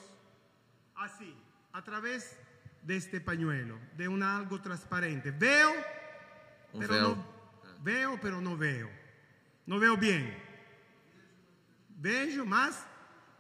[0.95, 1.35] así,
[1.73, 2.37] a través
[2.83, 5.31] de este pañuelo, de un algo transparente.
[5.31, 5.73] Veo,
[6.79, 7.09] pero véu.
[7.17, 7.27] no
[7.83, 8.89] veo, pero no veo.
[9.67, 10.33] No veo bien.
[12.07, 12.85] Vejo, mas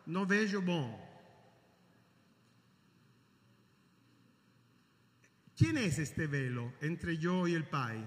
[0.07, 0.87] não vejo bom.
[5.57, 7.99] Quem é este velo entre eu e o Pai?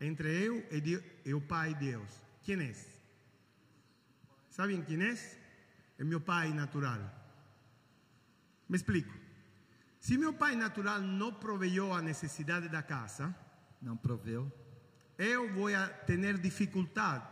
[0.00, 2.10] Entre eu e, Dio- e o Pai Deus.
[2.42, 2.74] Quem é?
[4.50, 5.14] Sabem quem é?
[5.98, 7.00] É meu Pai natural.
[8.68, 9.14] Me explico.
[10.00, 13.34] Se meu Pai natural não proveu a necessidade da casa,
[13.80, 14.50] Não proveu.
[15.18, 15.68] eu vou
[16.06, 17.26] ter dificuldade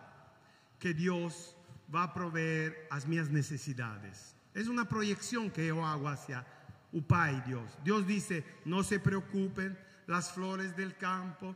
[0.79, 1.57] que Deus
[1.92, 4.35] vai prover as minhas necessidades.
[4.55, 6.44] É uma projeção que eu hago hacia
[6.90, 7.70] o Pai Deus.
[7.85, 9.76] Deus diz: não se preocupem,
[10.07, 11.55] las flores del campo,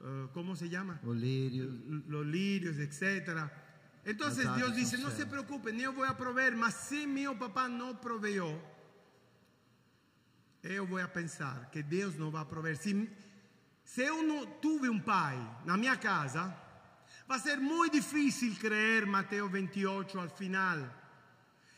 [0.00, 0.98] eh, como se chama?
[1.04, 1.70] O lírio.
[2.08, 3.48] Los lirios, etc.
[4.04, 7.94] Entonces Dios dice: no se preocupen, eu vou a prover, mas se meu papá não
[7.94, 8.60] proveu,
[10.64, 12.76] eu vou a pensar que Deus não vai prover.
[12.76, 13.08] Se,
[13.84, 16.52] se eu não tive um pai na minha casa,
[17.28, 20.78] vai ser muito difícil crer Mateus 28 al final.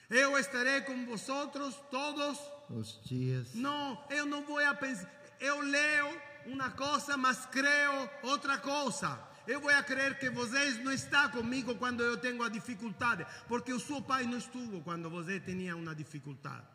[0.08, 3.54] Eu estarei com vosotros todos Os dias.
[3.54, 5.10] não, eu não vou a pensar.
[5.40, 9.18] Eu leio uma coisa, mas creio outra coisa.
[9.46, 13.72] Eu vou a crer que vocês não estão comigo quando eu tenho a dificuldade, porque
[13.72, 16.66] o seu pai não estuvo quando você tinha uma dificuldade.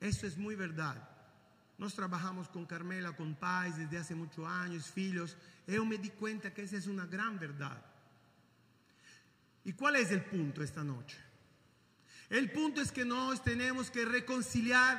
[0.00, 1.00] Isso é muito verdade.
[1.82, 5.36] Nós trabalhamos com Carmela, com pais desde há muitos anos, filhos.
[5.66, 7.82] Eu me di conta que essa é uma grande verdade.
[9.64, 11.18] E qual é o ponto esta noite?
[12.30, 14.94] El punto es que nós tenemos que reconciliar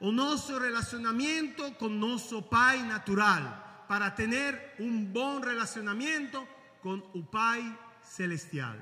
[0.00, 6.44] o nosso relacionamento com nosso Pai natural para tener un buen relacionamiento
[6.82, 7.62] con o Pai
[8.02, 8.76] celestial.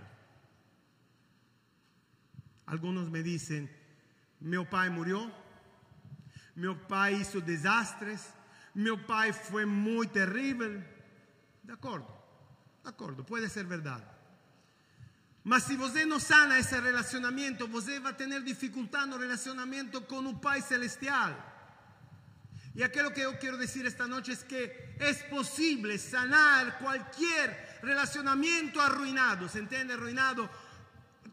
[2.65, 3.69] Algunos me dicen,
[4.41, 5.44] meu pai murió,
[6.55, 8.33] meu pai hizo desastres,
[8.75, 10.83] meu pai foi muito terrível.
[11.63, 12.07] De acordo,
[12.83, 14.05] de acordo, pode ser verdade.
[15.43, 20.39] Mas se você não sana esse relacionamento, você vai ter dificuldade no relacionamento com o
[20.39, 21.53] Pai Celestial.
[22.75, 28.81] E aquilo que eu quero dizer esta noite é que é possível sanar qualquer relacionamento
[28.81, 29.93] arruinado, ¿se entende?
[29.93, 30.49] Arruinado,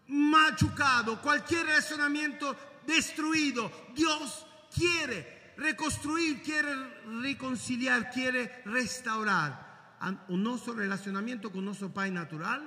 [0.07, 2.55] machucado, qualquer relacionamento
[2.85, 3.71] destruído.
[3.95, 6.73] Deus quiere reconstruir, quiere
[7.21, 12.61] reconciliar, quiere restaurar a- o nosso relacionamento com nosso Pai natural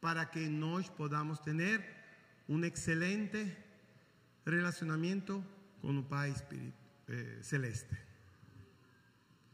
[0.00, 1.80] para que nós podamos ter
[2.48, 3.56] um excelente
[4.44, 5.44] relacionamento
[5.80, 6.76] com o Pai Espírito,
[7.08, 7.96] eh, Celeste.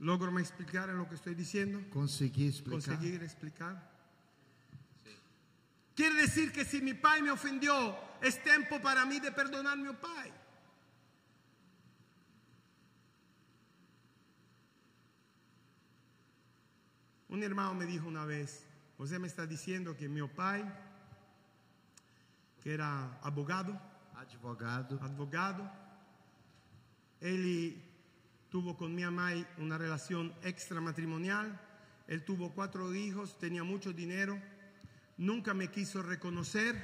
[0.00, 1.80] ¿Logro me explicar lo que estoy diciendo?
[1.90, 2.72] Consegui explicar.
[2.98, 3.90] ¿Conseguir explicar?
[5.94, 9.76] Quiere decir que si mi pai me ofendió, es tiempo para mí de perdonar a
[9.76, 10.32] mi pai.
[17.34, 18.64] Un hermano me dijo una vez,
[18.96, 20.64] usted me está diciendo que mi pai,
[22.62, 23.76] que era abogado,
[24.14, 25.00] Advogado.
[25.02, 25.68] advogado,
[27.20, 27.82] él
[28.50, 31.60] tuvo con mi mamá una relación extramatrimonial,
[32.06, 34.40] él tuvo cuatro hijos, tenía mucho dinero,
[35.16, 36.76] nunca me quiso reconocer,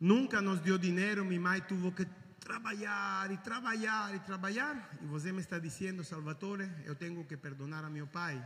[0.00, 2.06] nunca nos dio dinero, mi mamá tuvo que
[2.48, 7.84] trabajar y trabajar y trabajar, y usted me está diciendo, Salvatore, yo tengo que perdonar
[7.84, 8.42] a mi pai.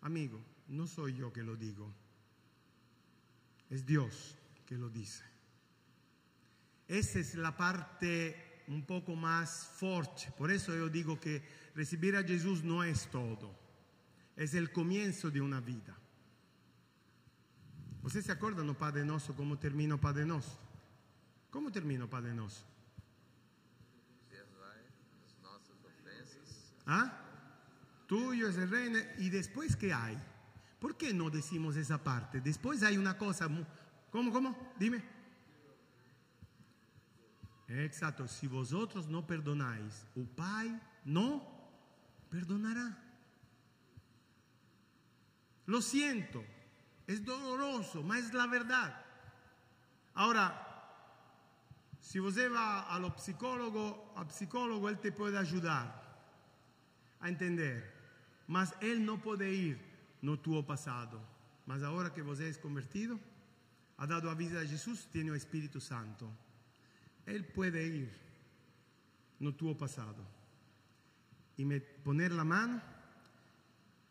[0.00, 1.92] Amigo, no soy yo que lo digo,
[3.68, 4.34] es Dios
[4.64, 5.24] que lo dice.
[6.88, 10.32] Esa es la parte un poco más fuerte.
[10.38, 11.42] Por eso yo digo que
[11.74, 13.54] recibir a Jesús no es todo.
[14.36, 15.96] Es el comienzo de una vida.
[18.02, 20.69] ¿Ustedes se acuerdan no Padre Nuestro cómo termina o Padre Nuestro?
[21.50, 22.70] ¿Cómo termina o Padre Nuestro?
[26.86, 27.12] ¿Ah?
[28.06, 28.98] Tuyo es el reino.
[29.18, 30.18] ¿Y después qué hay?
[30.80, 32.40] ¿Por qué no decimos esa parte?
[32.40, 33.48] Después hay una cosa.
[34.10, 34.74] ¿Cómo, cómo?
[34.78, 35.02] Dime.
[37.68, 41.46] Exacto, si vosotros no perdonáis, o Pai no
[42.28, 42.98] perdonará.
[45.66, 46.44] Lo siento,
[47.06, 49.04] es doloroso, mas es la verdad.
[50.14, 50.69] Ahora,
[52.00, 56.00] si você va al psicólogo, al psicólogo él te puede ayudar
[57.20, 57.92] a entender,
[58.46, 59.78] mas él no puede ir
[60.22, 61.20] no tuo pasado.
[61.66, 63.18] Mas ahora que você es convertido,
[63.98, 66.28] ha dado a vida a Jesús, tiene el Espíritu Santo.
[67.26, 68.20] Él puede ir
[69.40, 70.22] no tuvo pasado
[71.56, 72.80] y me poner la mano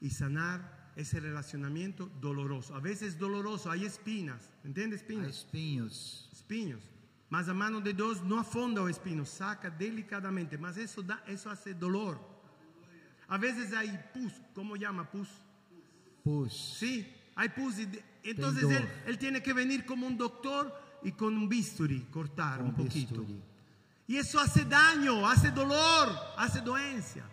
[0.02, 2.76] y sanar ese relacionamiento doloroso.
[2.76, 5.02] A veces doloroso, hay espinas, ¿entiendes?
[5.02, 6.30] Há Espinas, espinhos.
[6.34, 6.84] espinhos.
[7.30, 11.50] Mas a mano de Dios no afonda o espino, saca delicadamente, mas eso, da, eso
[11.50, 12.18] hace dolor.
[13.28, 15.28] A veces hay pus, ¿cómo llama pus?
[16.24, 16.78] Pus.
[16.80, 17.06] Sí,
[17.36, 17.78] hay pus.
[17.78, 18.66] y de- entonces
[19.20, 20.74] Tem que venir como un doctor
[21.04, 23.22] y con un bisturi cortar un Com poquito.
[23.22, 23.42] bisturi.
[24.08, 27.24] Y eso hace daño, hace dolor, hace doencia.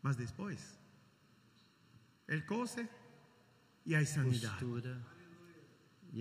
[0.00, 0.78] Mas después,
[2.28, 2.88] él cose
[3.84, 4.52] y hay sanidad.
[4.60, 4.96] Costura.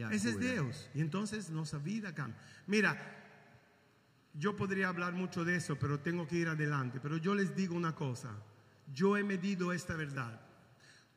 [0.02, 0.40] A Ese es.
[0.40, 0.90] Dios.
[0.96, 2.40] Y entonces nuestra vida cambia.
[2.68, 2.98] Mira,
[4.34, 7.00] yo podría hablar mucho de eso, pero tengo que ir adelante.
[7.00, 8.32] Pero yo les digo una cosa.
[8.92, 10.42] Yo he medido esta verdad.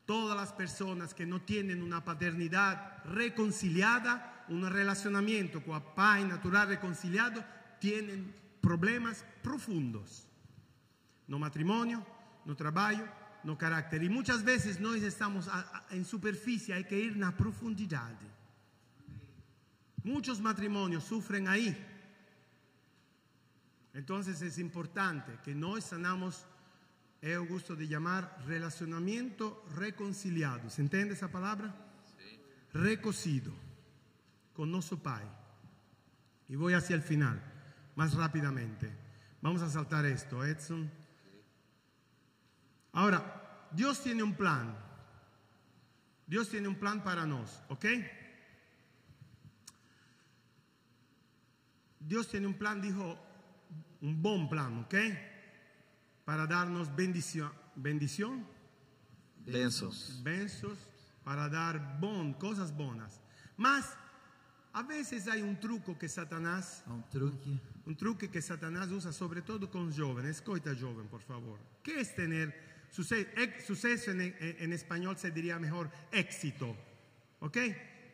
[0.05, 6.69] Todas las personas que no tienen una paternidad reconciliada, un relacionamiento con el Pai natural
[6.69, 7.43] reconciliado,
[7.81, 10.29] tienen problemas profundos.
[11.27, 12.07] No matrimonio,
[12.45, 13.03] no trabajo,
[13.43, 14.03] no carácter.
[14.03, 18.15] Y muchas veces nós estamos a- a- en superficie, hay que ir na profundidad.
[20.07, 21.77] Muchos matrimonios sufren ahí.
[23.93, 26.47] Entonces es importante que nós sanamos,
[27.21, 30.71] he gusto de llamar relacionamiento reconciliado.
[30.71, 31.75] ¿Se entiende esa palabra?
[32.73, 33.53] Recocido
[34.55, 35.25] con nuestro Pai.
[36.49, 37.43] Y voy hacia el final,
[37.97, 38.89] más rápidamente.
[39.43, 40.89] Vamos a saltar esto, Edson.
[42.93, 44.73] Ahora, Dios tiene un plan.
[46.29, 47.87] Dios tiene un plan para nos, ¿ok?
[52.07, 53.19] Dios tiene un plan, dijo,
[54.01, 54.95] un buen plan, ¿ok?
[56.25, 58.47] Para darnos bendición, bendición,
[59.45, 60.21] Bênçãos.
[60.23, 60.77] benzos,
[61.25, 63.21] para dar bon, cosas buenas.
[63.57, 63.97] Mas,
[64.73, 67.61] a veces hay un truco que Satanás Há um truque.
[67.87, 70.37] un truque que Satanás usa sobre todo con jóvenes.
[70.37, 71.59] Escucha, joven, por favor.
[71.83, 72.55] ¿Qué es tener
[72.91, 73.29] suceso?
[73.67, 76.77] Suceso en, en- en español se diría mejor éxito.
[77.41, 77.57] ¿Ok?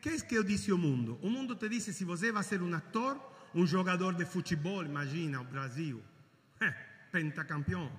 [0.01, 1.19] ¿Qué es que dice el mundo?
[1.23, 3.19] El mundo te dice si você va a ser un actor,
[3.53, 6.01] un jugador de fútbol, imagina, o Brasil.
[6.59, 6.73] Eh,
[7.11, 7.91] pentacampeón.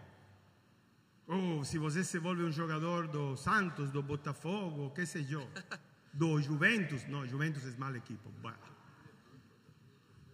[1.26, 5.46] Ou se você se vuelve un jugador do Santos, do Botafogo, qué sé yo.
[6.12, 7.08] Do Juventus.
[7.08, 8.30] No, Juventus es mal equipo.
[8.40, 8.56] Bueno.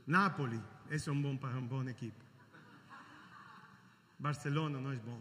[0.06, 0.60] Napoli,
[0.90, 2.22] esse é um bom, um bom equipe.
[4.18, 5.20] Barcelona não é bom.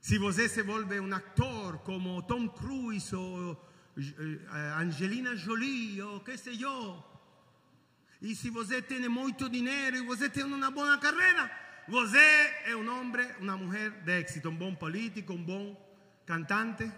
[0.00, 3.60] Se você se volve um actor como Tom Cruise ou
[3.96, 7.02] eh, Angelina Jolie ou que sei eu,
[8.20, 11.50] e se você tem muito dinheiro e você tem uma boa carreira,
[11.88, 12.18] você
[12.64, 15.76] é um homem, uma mulher de êxito, um bom político, um bom
[16.24, 16.90] cantante,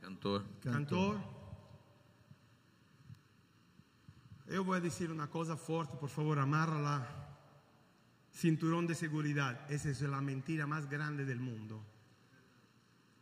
[0.00, 0.44] Cantor.
[0.60, 1.20] cantor.
[4.46, 7.24] Eu vou dizer uma coisa forte, por favor, amarra lá.
[8.30, 9.58] Cinturón de seguridad.
[9.70, 11.82] Esa es la mentira más grande del mundo.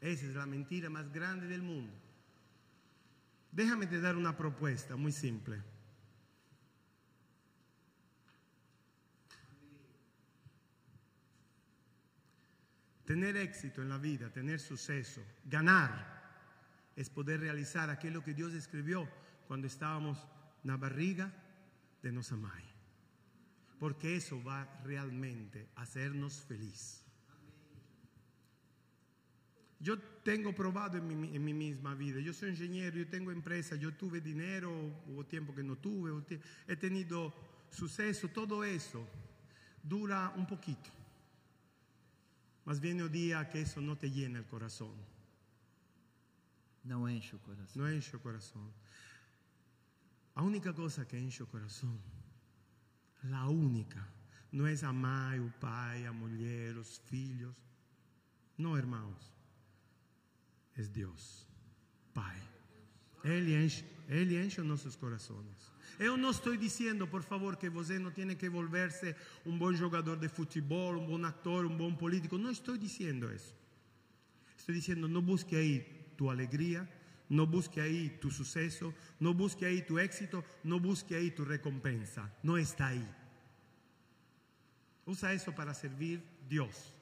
[0.00, 1.92] Esa es la mentira más grande del mundo.
[3.52, 5.62] Déjame te dar una propuesta muy simple.
[13.12, 15.92] Tener éxito en la vida, tener suceso, ganar,
[16.96, 19.06] es poder realizar aquello que Dios escribió
[19.46, 20.16] cuando estábamos
[20.64, 21.30] en la barriga
[22.02, 22.64] de nos amai.
[23.78, 27.04] Porque eso va realmente a hacernos feliz.
[29.78, 32.18] Yo tengo probado en mi, en mi misma vida.
[32.18, 34.72] Yo soy ingeniero, yo tengo empresa, yo tuve dinero,
[35.06, 37.34] hubo tiempo que no tuve, he tenido
[37.68, 39.06] suceso, todo eso
[39.82, 41.01] dura un poquito.
[42.64, 44.94] Mas viene el día que eso no te llena el corazón.
[46.84, 47.82] Não enche o coração.
[47.82, 48.72] No enche o corazón.
[50.34, 52.00] La única cosa que enche o corazón,
[53.24, 54.06] la única,
[54.50, 57.54] no es amar o pai, a mulher, os filhos.
[58.56, 59.32] No, hermanos.
[60.74, 61.46] Es Dios,
[62.14, 62.36] Pai.
[63.24, 65.71] Ele enche, Ele enche os nossos corações.
[66.02, 69.14] Eu não estou dizendo, por favor, que você não tem que volver-se
[69.46, 72.36] um bom jogador de futebol, um bom ator, um bom político.
[72.36, 73.54] Não estou dizendo isso.
[74.58, 75.78] Estou dizendo, não busque aí
[76.16, 76.88] tu alegria,
[77.30, 82.28] não busque aí tu sucesso, não busque aí tu éxito, não busque aí tu recompensa.
[82.42, 83.08] Não está aí.
[85.06, 86.96] Usa isso para servir Deus.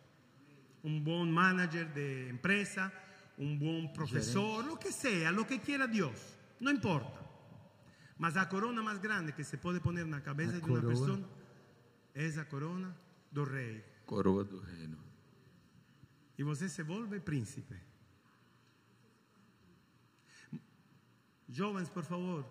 [0.84, 2.92] Un buen manager de empresa,
[3.38, 7.19] un buen profesor, lo que sea, lo que quiera Dios, no importa.
[8.20, 10.82] Mas la corona más grande que se puede poner en la cabeza La de una
[10.82, 10.90] coroa.
[10.92, 11.26] persona
[12.12, 12.94] es la corona
[13.30, 13.82] do rey.
[14.04, 14.98] Coroa do reino.
[16.36, 17.80] Y você se vuelve príncipe.
[21.48, 22.44] Jóvenes, por favor,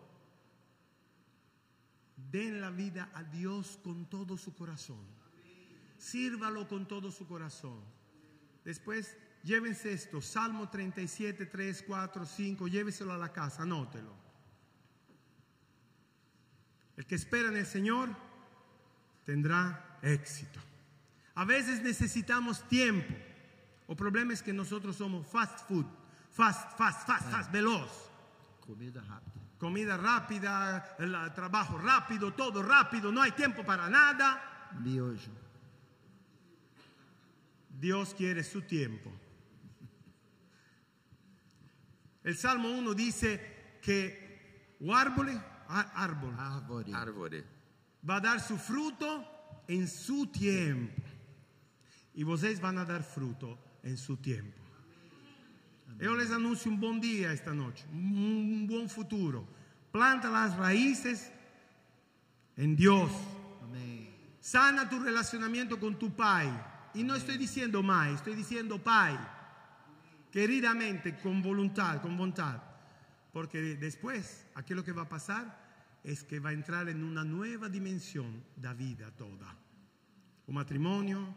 [2.32, 5.06] den la vida a Dios con todo su corazón.
[6.00, 7.84] Sírvalo con todo su corazón.
[8.66, 14.19] Después, llévense esto, Salmo 37, 3, 4, 5, lléveselo a la casa, anótelo.
[17.00, 18.10] El que espera en el Señor
[19.24, 20.60] tendrá éxito.
[21.34, 23.14] A veces necesitamos tiempo.
[23.88, 25.86] O problema es que nosotros somos fast food,
[26.30, 28.12] fast, fast, fast, fast, veloz.
[28.60, 29.34] Comida rápida.
[29.58, 34.68] Comida rápida, el trabajo rápido, todo rápido, no hay tiempo para nada.
[34.82, 35.32] Miojo.
[37.80, 39.10] Dios quiere su tiempo.
[42.26, 46.36] El Salmo 1 dice que o árbol, árbol.
[46.94, 47.46] Árvore.
[48.02, 51.02] va a dar su fruto en su tiempo.
[52.14, 54.58] Y vocês van a dar fruto en su tiempo.
[56.00, 59.46] Eu les anuncio un buen día esta noche, un buen futuro.
[59.92, 61.30] Planta las raíces
[62.56, 63.12] en Dios.
[64.40, 66.48] Sana tu relacionamiento con tu pai.
[66.94, 69.18] Y no estoy diciendo mai, estoy diciendo pai.
[70.32, 72.64] Queridamente, con voluntad, con voluntad.
[73.34, 75.59] Porque después, aquí lo que va a pasar
[76.04, 79.56] es que va a entrar en una nueva dimensión de vida toda.
[80.48, 81.36] O matrimonio,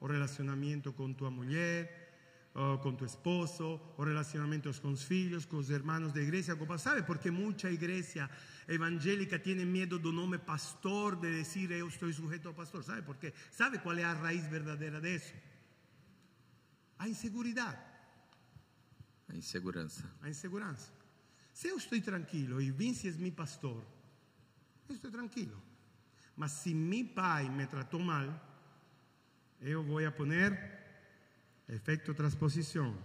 [0.00, 2.10] o relacionamiento con tu mujer,
[2.54, 6.56] o con tu esposo, o relacionamientos con los hijos, con los hermanos de iglesia.
[6.78, 8.28] ¿Sabe por qué mucha iglesia
[8.66, 12.82] evangélica tiene miedo del nombre pastor, de decir yo estoy sujeto al pastor?
[12.82, 13.32] ¿Sabe por qué?
[13.50, 15.34] ¿Sabe cuál es la raíz verdadera de eso?
[16.98, 17.86] Hay inseguridad.
[19.28, 20.10] A insegurança.
[20.20, 20.92] a inseguranza.
[21.52, 23.84] Se eu estou tranquilo e Vinci é meu pastor,
[24.92, 25.60] eu estou tranquilo.
[26.36, 28.28] Mas se meu pai me tratou mal,
[29.60, 30.50] eu vou a poner
[31.68, 32.96] efecto transposição.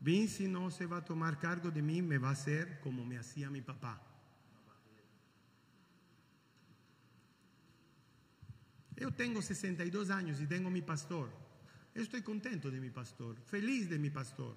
[0.00, 3.62] Vinci não se vai tomar cargo de mim, me vai ser como me hacía mi
[3.62, 4.00] papá.
[8.96, 11.30] Eu tenho 62 anos e tenho meu pastor.
[11.94, 14.56] Eu estou contento de meu pastor, feliz de meu pastor.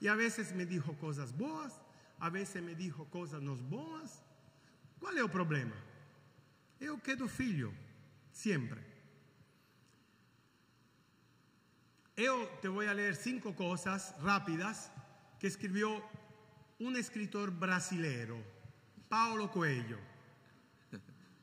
[0.00, 1.72] E a vezes me dijo coisas boas,
[2.20, 4.22] a vezes me dijo coisas não boas.
[4.98, 5.87] Qual é o problema?
[6.80, 7.74] Eu quedo filho,
[8.32, 8.80] sempre.
[12.16, 14.90] Eu te vou a ler cinco coisas rápidas
[15.38, 16.02] que escreveu
[16.80, 18.44] um escritor brasileiro,
[19.08, 19.98] Paulo Coelho.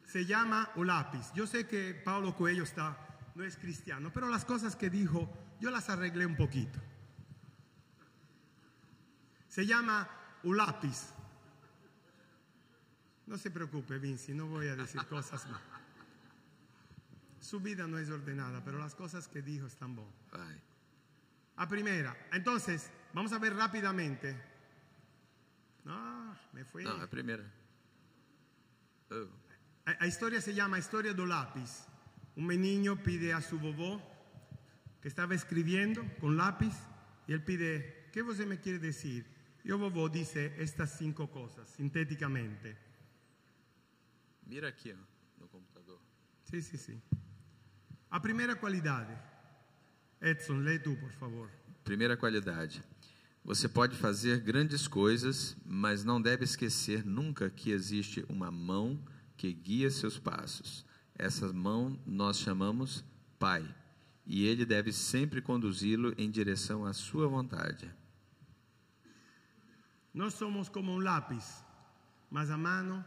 [0.03, 1.31] Se llama O Lápiz.
[1.33, 2.97] Yo sé que Paulo Coelho está,
[3.35, 5.29] no es cristiano, pero las cosas que dijo
[5.59, 6.79] yo las arreglé un poquito.
[9.47, 10.09] Se llama
[10.43, 11.14] O Lápiz.
[13.27, 15.61] No se preocupe, Vinci, no voy a decir cosas más.
[17.39, 20.13] Su vida no es ordenada, pero las cosas que dijo están buenas.
[21.55, 22.15] A primera.
[22.31, 24.35] Entonces, vamos a ver rápidamente.
[25.85, 26.83] Ah, me fui.
[26.83, 27.43] Não, a primeira.
[29.11, 29.27] Oh,
[29.85, 31.85] A, a historia se llama Historia do lápiz.
[32.35, 34.01] Un niño pide a su vovó
[35.01, 36.73] que estaba escribiendo con lápiz
[37.27, 39.25] y él pide, ¿qué você me quiere decir?
[39.63, 42.84] Y el vovó dice estas cinco cosas sintéticamente.
[44.45, 45.99] Mira aqui, ó, no computador.
[46.45, 47.01] Sí, sí, sí.
[48.09, 49.13] A primeira qualidade.
[50.21, 51.49] Edson, lê tu, por favor.
[51.83, 52.83] Primeira qualidade.
[53.43, 58.99] Você pode fazer grandes coisas, mas não deve esquecer nunca que existe uma mão
[59.37, 60.85] que guia seus passos.
[61.13, 63.03] Essa mão nós chamamos
[63.37, 63.63] Pai,
[64.25, 67.93] e ele deve sempre conduzi-lo em direção à sua vontade.
[70.13, 71.63] Nós somos como um lápis,
[72.31, 73.05] mas a mano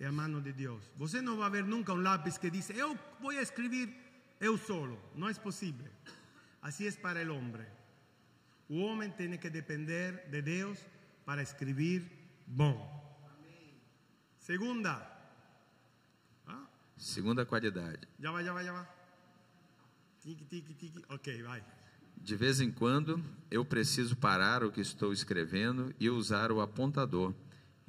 [0.00, 0.82] é a mano de Deus.
[0.96, 3.88] Você não vai ver nunca um lápis que diz, eu vou escrever
[4.40, 4.98] eu solo.
[5.14, 5.90] Não é possível.
[6.62, 7.66] Assim é para o homem.
[8.68, 10.78] O homem tem que depender de Deus
[11.24, 12.04] para escrever
[12.46, 12.98] bom.
[14.38, 15.06] Segunda.
[16.46, 18.06] Ah, Segunda qualidade.
[18.20, 18.88] já vai, já vai, já vai.
[20.20, 21.04] Tique, tique, tique.
[21.08, 21.64] Ok, vai.
[22.16, 27.32] De vez em quando, eu preciso parar o que estou escrevendo e usar o apontador.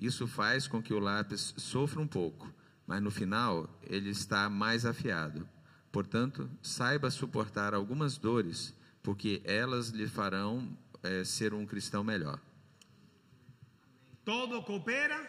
[0.02, 2.50] Isso faz com que o lápis sofra um pouco,
[2.88, 5.47] mas no final ele está mais afiado.
[5.91, 8.74] Portanto, saiba suportar algumas dores,
[9.04, 12.39] porque elas lhe farão eh, ser um cristão melhor.
[14.24, 15.20] Todo coopera,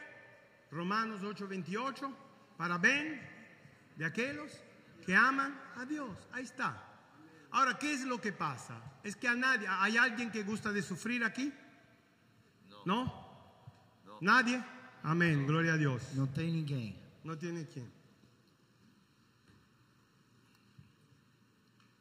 [0.70, 2.14] Romanos 8:28,
[2.56, 3.20] para bem
[3.96, 4.52] de aquellos
[5.04, 6.16] que aman a Dios.
[6.30, 6.86] Ahí está.
[7.50, 8.80] Ahora, ¿qué es lo que pasa?
[9.02, 11.52] Es que a nadie, ¿hay alguien que gusta de sufrir aquí?
[12.86, 13.29] ¿No?
[14.20, 14.62] ¿Nadie?
[15.02, 16.14] Amén, gloria a Dios.
[16.14, 16.94] Não tem ninguém.
[17.24, 17.90] No tiene quien.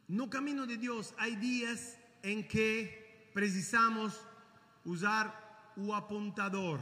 [0.08, 4.20] No camino de Dios hay días en que precisamos
[4.84, 6.80] usar o apontador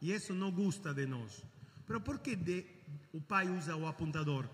[0.00, 1.44] y eso no gusta de nós.
[1.86, 2.66] Pero por que de,
[3.12, 4.48] o Pai usa o apontador?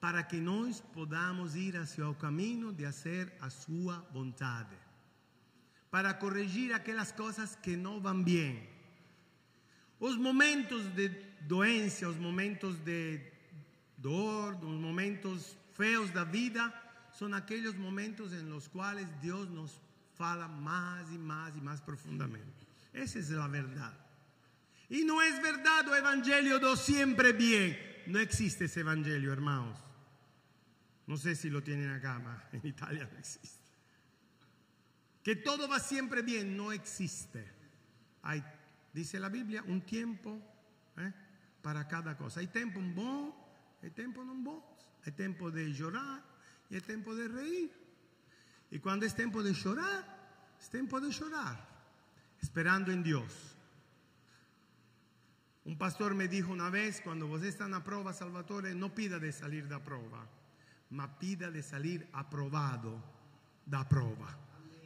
[0.00, 4.76] Para que nós podamos ir hacia o caminho de hacer a sua vontade.
[5.90, 8.75] Para corrigir aquelas coisas que não vão bem.
[9.98, 11.08] Os momentos de
[11.40, 13.20] doença, os momentos de
[13.96, 16.72] dor, os momentos feos da vida,
[17.12, 19.80] são aqueles momentos em los quais Deus nos
[20.14, 22.66] fala mais e mais e mais profundamente.
[22.92, 23.96] Essa é a verdade.
[24.88, 27.76] E não é verdade o evangelho do sempre bem.
[28.06, 29.78] Não existe esse evangelho, hermanos.
[31.06, 33.66] Não sei se lo tienen acá, mas em Itália não existe.
[35.22, 37.44] Que todo va siempre bien, no existe.
[38.22, 38.42] Hay,
[38.96, 40.40] dice la Biblia, un tiempo
[40.96, 41.12] eh,
[41.60, 42.40] para cada cosa.
[42.40, 43.30] Hay tiempo bom,
[43.82, 44.62] hay tiempo no bom.
[45.04, 46.22] Hay tiempo de llorar
[46.70, 47.70] y hay tiempo de reír.
[48.70, 50.04] Y cuando es tiempo de llorar,
[50.58, 51.64] es tiempo de llorar,
[52.42, 53.56] esperando en Dios.
[55.64, 59.18] Un pastor me dijo una vez, cuando vos estás en la prueba, Salvatore, no pida
[59.18, 60.26] de salir da prova,
[60.90, 63.00] ma pida de salir aprobado
[63.64, 64.36] da prova.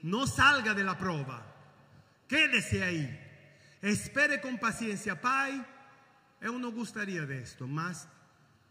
[0.02, 1.46] No salga de la prova,
[2.26, 3.29] quédese ahí,
[3.82, 5.64] espere con paciencia, Pai,
[6.40, 8.06] eu não gostaria disto, mas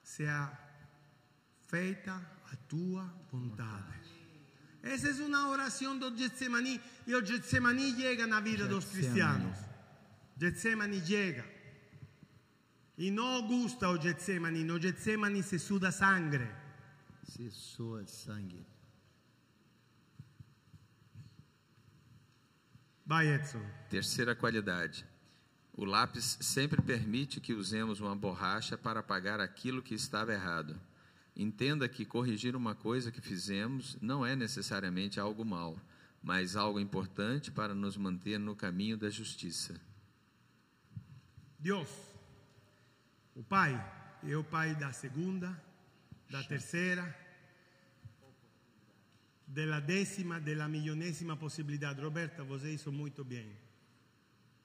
[0.03, 0.51] sea
[1.67, 2.13] feita
[2.51, 3.99] a tua vontade.
[4.81, 9.03] Essa é uma oração do Getsemani, e o Getsemani chega na vida dos Getsemani.
[9.03, 9.57] cristianos.
[10.37, 11.45] Getsemani chega.
[12.97, 16.47] E não gusta o Getsemani, no Getsemani se suda sangue.
[17.23, 18.65] Se soa sangue.
[23.09, 23.59] Vai, Edson.
[23.89, 25.03] Terceira qualidade.
[25.73, 30.79] O lápis sempre permite que usemos uma borracha para apagar aquilo que estava errado.
[31.35, 35.75] Entenda que corrigir uma coisa que fizemos não é necessariamente algo mal,
[36.21, 39.81] mas algo importante para nos manter no caminho da justiça.
[41.57, 41.89] Deus,
[43.33, 43.73] o Pai,
[44.23, 45.59] é o Pai da segunda,
[46.29, 47.18] da terceira,
[49.49, 52.01] da décima, da milionésima possibilidade.
[52.01, 53.57] Roberta, você hizo muito bem.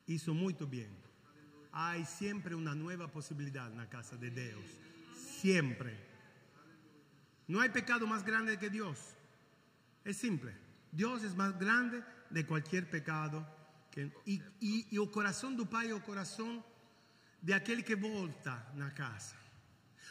[0.07, 0.91] Hizo muito bem.
[1.73, 4.67] Há sempre uma nova possibilidade na casa de Deus.
[5.41, 5.97] Sempre.
[7.49, 8.99] Não há pecado mais grande que Deus.
[10.05, 10.55] É simples.
[10.93, 13.45] Deus é mais grande de qualquer pecado.
[14.27, 16.63] E, e, e o coração do Pai é o coração
[17.43, 19.37] de aquele que volta na casa.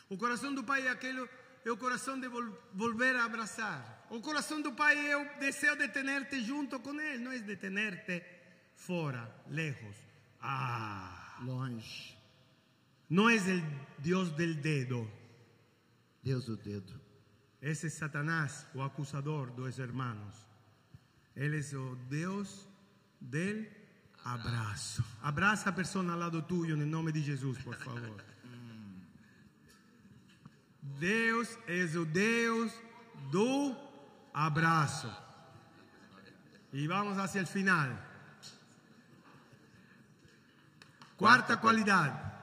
[0.09, 1.27] O coração do Pai é aquele
[1.71, 4.02] o coração de vol, volver a abraçar.
[4.13, 7.55] O coração do Pai é o desejo de tenerte junto com Ele, não é de
[7.55, 8.23] tenerte
[8.75, 9.95] fora, lejos.
[10.39, 12.15] Ah, Longe.
[13.09, 13.63] não é o
[13.97, 15.11] Deus del dedo.
[16.21, 16.93] Deus do dedo.
[17.59, 20.35] Esse é Satanás, o acusador dos hermanos.
[21.35, 22.67] Ele é o Deus
[23.19, 23.65] del
[24.23, 25.03] abraço.
[25.23, 28.23] Abraça a pessoa ao lado tuyo, em nome de Jesus, por favor.
[30.99, 32.71] Deus é o Deus
[33.31, 33.91] do
[34.33, 35.09] abraço.
[36.71, 37.89] E vamos hacia o final.
[41.17, 42.33] Quarta qualidade.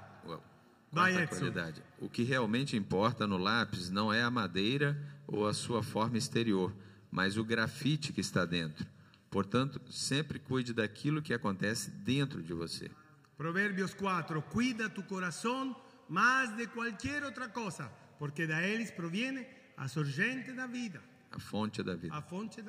[0.93, 1.37] Vai, Edson.
[1.37, 1.83] qualidade.
[1.99, 6.75] O que realmente importa no lápis não é a madeira ou a sua forma exterior,
[7.11, 8.87] mas o grafite que está dentro.
[9.31, 12.91] Portanto, sempre cuide daquilo que acontece dentro de você.
[13.37, 15.77] Proverbios 4, cuida tu corazón
[16.09, 21.01] más de cualquier otra cosa, porque de él proviene a sorgente da vida,
[21.31, 22.15] A fonte da vida.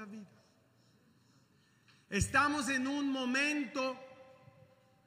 [0.06, 0.28] vida.
[2.10, 3.98] Estamos en un momento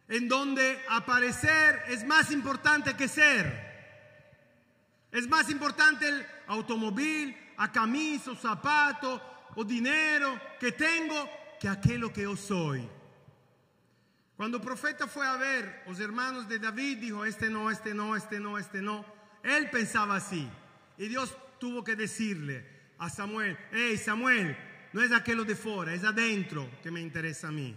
[0.09, 3.72] en donde aparecer es más importante que ser.
[5.12, 9.22] Es más importante el automóvil, a camisa, zapato,
[9.55, 11.28] o dinero que tengo
[11.61, 12.88] que aquello que yo soy.
[14.36, 18.16] Cuando el profeta fue a ver los hermanos de David, dijo, este no, este no,
[18.16, 19.05] este no, este no.
[19.44, 20.48] Él pensaba así.
[20.98, 22.74] Y Dios tuvo que decirle
[23.05, 24.57] a Samuel, hey Samuel,
[24.92, 27.76] no es aquello de fuera, es adentro que me interesa a mí.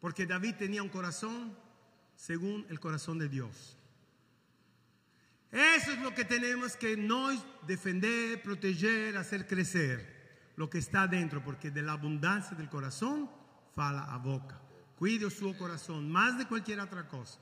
[0.00, 1.56] Porque David tenía un corazón
[2.14, 3.76] según el corazón de Dios.
[5.50, 10.14] Eso es lo que tenemos que nos defender, proteger, hacer crecer.
[10.56, 13.30] Lo que está dentro, porque de la abundancia del corazón
[13.74, 14.60] fala a boca.
[14.96, 17.38] Cuide su corazón más de cualquier otra cosa.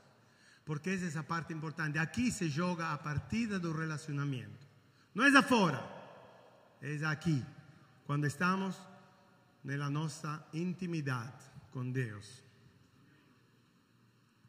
[0.65, 1.99] Porque esa es la parte importante.
[1.99, 4.65] Aquí se joga a partida del relacionamiento.
[5.13, 6.04] No es afuera,
[6.85, 7.43] es aquí.
[8.05, 8.75] Cuando estamos
[9.63, 11.33] nella nostra intimidad
[11.71, 12.43] con Dios.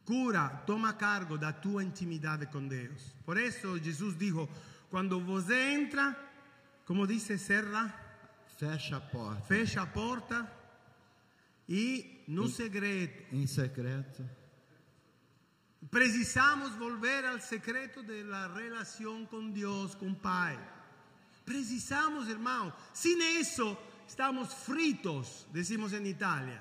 [0.04, 3.14] Cura, toma cargo da tua intimidad con Dios.
[3.24, 4.48] Por eso Jesús dijo,
[4.90, 6.16] cuando vos entra,
[6.84, 8.02] como dice, cerra,
[8.56, 9.42] Fecha a porta.
[9.42, 10.50] fecha a porta
[11.68, 13.12] e no segredo.
[13.32, 14.24] Em secreto.
[15.90, 20.56] Precisamos volver al secreto de la relación con Dios, con Pai.
[21.46, 22.74] Precisamos, hermano.
[22.92, 26.60] Sin eso estamos fritos, decimos en Italia.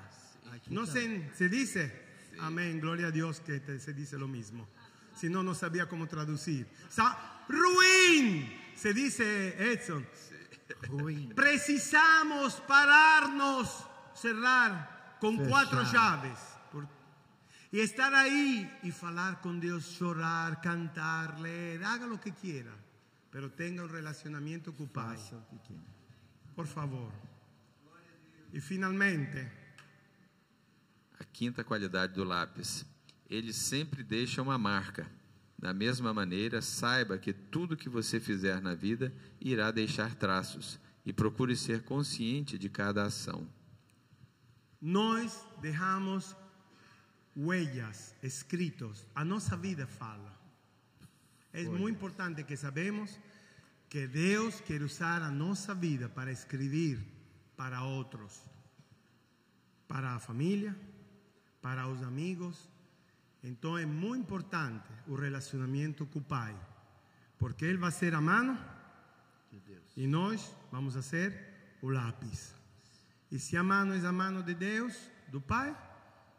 [0.68, 2.06] No se, se dice,
[2.40, 4.66] Amén, gloria a Dios que te- se dice lo mismo.
[5.14, 6.66] Si no, no sabía cómo traducir.
[6.90, 10.06] Sa- ruin, se dice Edson.
[10.88, 11.30] Ruim.
[11.34, 16.38] Precisamos pararnos, cerrar con cuatro llaves.
[16.70, 16.86] Por-
[17.72, 22.70] y estar ahí y hablar con Dios, llorar, cantar, leer, haga lo que quiera.
[23.36, 25.14] Pero tenga un relacionamiento con Pai.
[25.14, 25.78] Faça o quiser.
[26.54, 27.12] Por favor.
[28.50, 29.46] E finalmente,
[31.20, 32.86] A quinta qualidade do lápis.
[33.28, 35.06] Ele sempre deixa uma marca.
[35.58, 41.12] Da mesma maneira, saiba que tudo que você fizer na vida irá deixar traços e
[41.12, 43.46] procure ser consciente de cada ação.
[44.80, 46.34] nós deixamos
[47.36, 49.06] huellas escritos.
[49.14, 50.34] A nossa vida fala.
[51.52, 53.18] É muito importante que sabemos
[53.88, 57.16] que Deus quer usar a nossa vida para escrever
[57.56, 58.42] para outros,
[59.88, 60.76] para a família,
[61.62, 62.68] para os amigos.
[63.42, 66.54] Então é muito importante o relacionamento com o Pai,
[67.38, 68.58] porque Ele vai ser a mano
[69.50, 69.62] De
[69.96, 72.54] e nós vamos a ser o lápis.
[73.30, 74.94] E se a mano é a mano de Deus,
[75.28, 75.74] do Pai,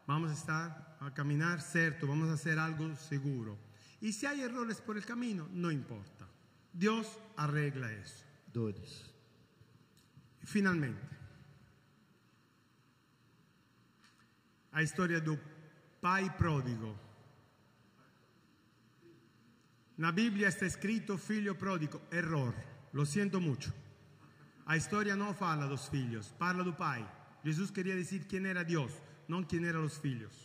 [0.06, 3.58] vamos a estar a caminhar certo, vamos a hacer algo seguro.
[4.02, 6.17] E se há errores por el camino, não importa.
[6.78, 8.24] Deus arregla isso.
[8.54, 9.12] Dores.
[10.44, 11.10] Finalmente,
[14.72, 15.40] a história do
[16.00, 16.98] pai pródigo.
[19.98, 22.54] Na Bíblia está escrito filho pródigo, error.
[22.94, 23.74] Lo siento mucho.
[24.64, 27.02] A história não fala dos filhos, fala do pai.
[27.44, 28.94] Jesus queria dizer quem era Deus,
[29.28, 30.36] não quem eram os filhos.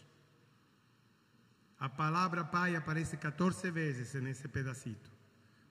[1.78, 5.11] A palavra pai aparece 14 vezes nesse pedacito.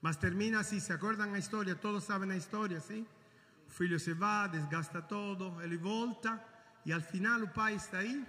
[0.02, 1.76] Mas termina assim, se acordam a história?
[1.76, 3.06] Todos sabem a história, sim?
[3.68, 6.42] O filho se vai, desgasta todo, ele volta
[6.86, 8.26] e al final o pai está aí,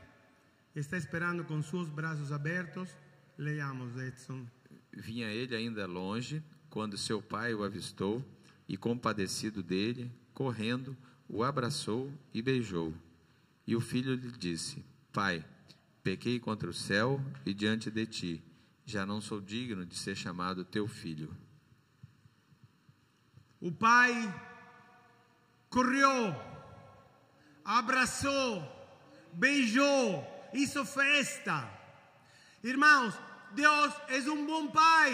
[0.77, 2.91] está esperando com seus braços abertos.
[3.39, 4.47] Leiamos, Edson.
[4.93, 8.23] Vinha ele ainda longe, quando seu pai o avistou
[8.69, 10.97] e, compadecido dele, correndo,
[11.27, 12.95] o abraçou e beijou.
[13.67, 15.43] E o filho lhe disse: Pai,
[16.03, 18.43] pequei contra o céu e diante de ti,
[18.85, 21.35] já não sou digno de ser chamado teu filho.
[23.63, 24.13] O pai
[25.71, 26.35] correu,
[27.65, 28.61] abraçou,
[29.33, 31.71] beijou, hizo festa.
[32.65, 33.15] Irmãos,
[33.53, 35.13] Deus é um bom pai.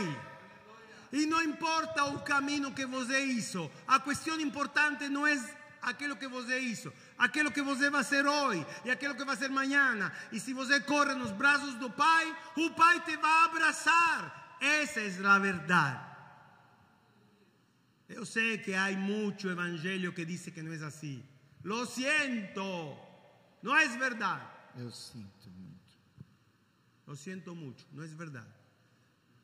[1.13, 5.39] E não importa o caminho que você hizo, a questão importante não é
[5.83, 9.47] aquilo que você hizo, aquilo que você vai ser hoje e aquilo que vai ser
[9.47, 10.11] amanhã.
[10.33, 14.57] E se você corre nos braços do Pai, o Pai te vai abraçar.
[14.59, 16.08] Essa é a verdade.
[18.09, 21.23] Eu sei que há muito evangelho que diz que não é assim.
[21.63, 22.97] Lo siento,
[23.63, 24.47] não é verdade.
[24.77, 25.79] Eu sinto muito.
[27.07, 28.47] Lo siento mucho, no es verdad.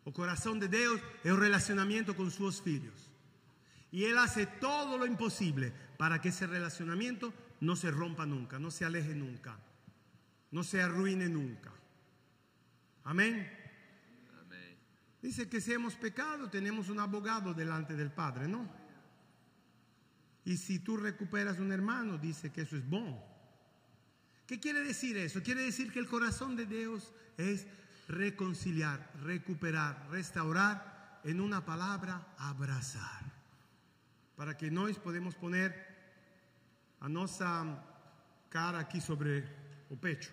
[0.05, 3.11] O corazón de Dios es un relacionamiento con sus filhos.
[3.91, 8.71] Y Él hace todo lo imposible para que ese relacionamiento no se rompa nunca, no
[8.71, 9.59] se aleje nunca,
[10.51, 11.73] no se arruine nunca.
[13.05, 13.35] Amén.
[13.35, 13.64] Amém.
[15.25, 18.69] Dice que si hemos pecado, tenemos un abogado delante del Padre, ¿no?
[20.45, 23.25] Y si tú recuperas un hermano, dice que eso es bueno.
[24.47, 25.43] ¿Qué quiere decir eso?
[25.43, 27.67] Quiere decir que el corazón de Dios es
[28.07, 33.25] reconciliar, recuperar, restaurar, en una palabra, abrazar.
[34.37, 35.73] Para que nós podemos poner
[37.01, 37.83] a nossa
[38.51, 39.43] cara aqui sobre
[39.89, 40.33] o pecho.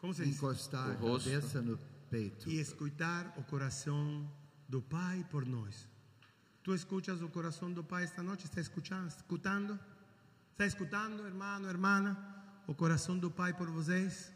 [0.00, 0.36] Como se diz?
[0.36, 1.28] Encostar O a rosto.
[1.28, 1.78] cabeça no
[2.10, 2.48] peito.
[2.48, 4.28] e escutar o coração
[4.68, 5.88] do Pai por nós.
[6.62, 8.46] Tu escuchas o coração do Pai esta noite?
[8.46, 9.08] Está escutando?
[9.08, 9.78] Escutando?
[10.52, 12.34] Está escutando, hermano, hermana?
[12.66, 14.32] O coração do Pai por vocês?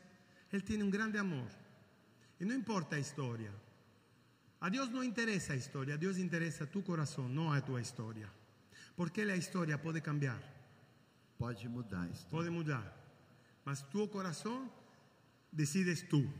[0.52, 1.48] Ele tem um grande amor.
[2.38, 3.52] E não importa a história.
[4.60, 8.30] A Deus não interessa a história, a Deus interessa tu coração, não a tua história.
[8.94, 10.42] Porque a história pode cambiar,
[11.38, 12.26] Pode mudar isso.
[12.26, 12.84] pode mudar.
[13.64, 14.70] Mas tu coração
[15.50, 16.30] decides tu.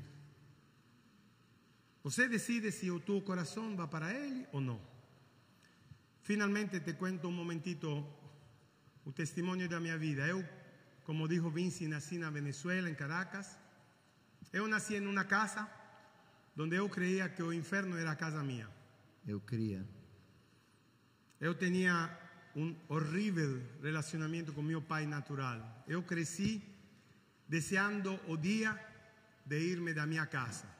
[2.02, 4.80] Você decide se o teu coração vai para Ele ou não.
[6.22, 8.06] Finalmente te cuento um momentito
[9.04, 10.26] o testemunho da minha vida.
[10.26, 10.46] Eu,
[11.04, 13.58] como dijo Vinci, nasci na Venezuela, em Caracas.
[14.52, 15.68] Eu nasci em uma casa
[16.56, 18.68] onde eu creía que o inferno era casa minha.
[19.26, 19.86] Eu cria.
[21.40, 22.10] Eu tinha
[22.54, 25.84] um horrível relacionamento com meu pai natural.
[25.88, 26.62] Eu cresci
[27.48, 28.78] desejando o dia
[29.44, 30.79] de irme da minha casa.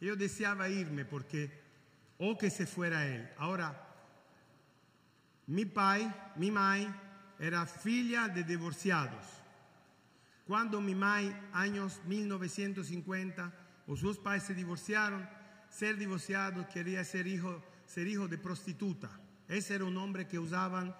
[0.00, 1.50] Eu desejava irme porque
[2.18, 3.28] ou que se fuera ele.
[3.36, 3.74] Agora,
[5.46, 6.94] meu pai, minha mãe,
[7.38, 9.26] era filha de divorciados.
[10.46, 13.52] Cuando mi mai, años 1950,
[13.86, 15.28] o sus padres se divorciaron,
[15.68, 19.10] ser divorciado quería ser hijo, ser hijo de prostituta.
[19.48, 20.94] Ese era un hombre que usaban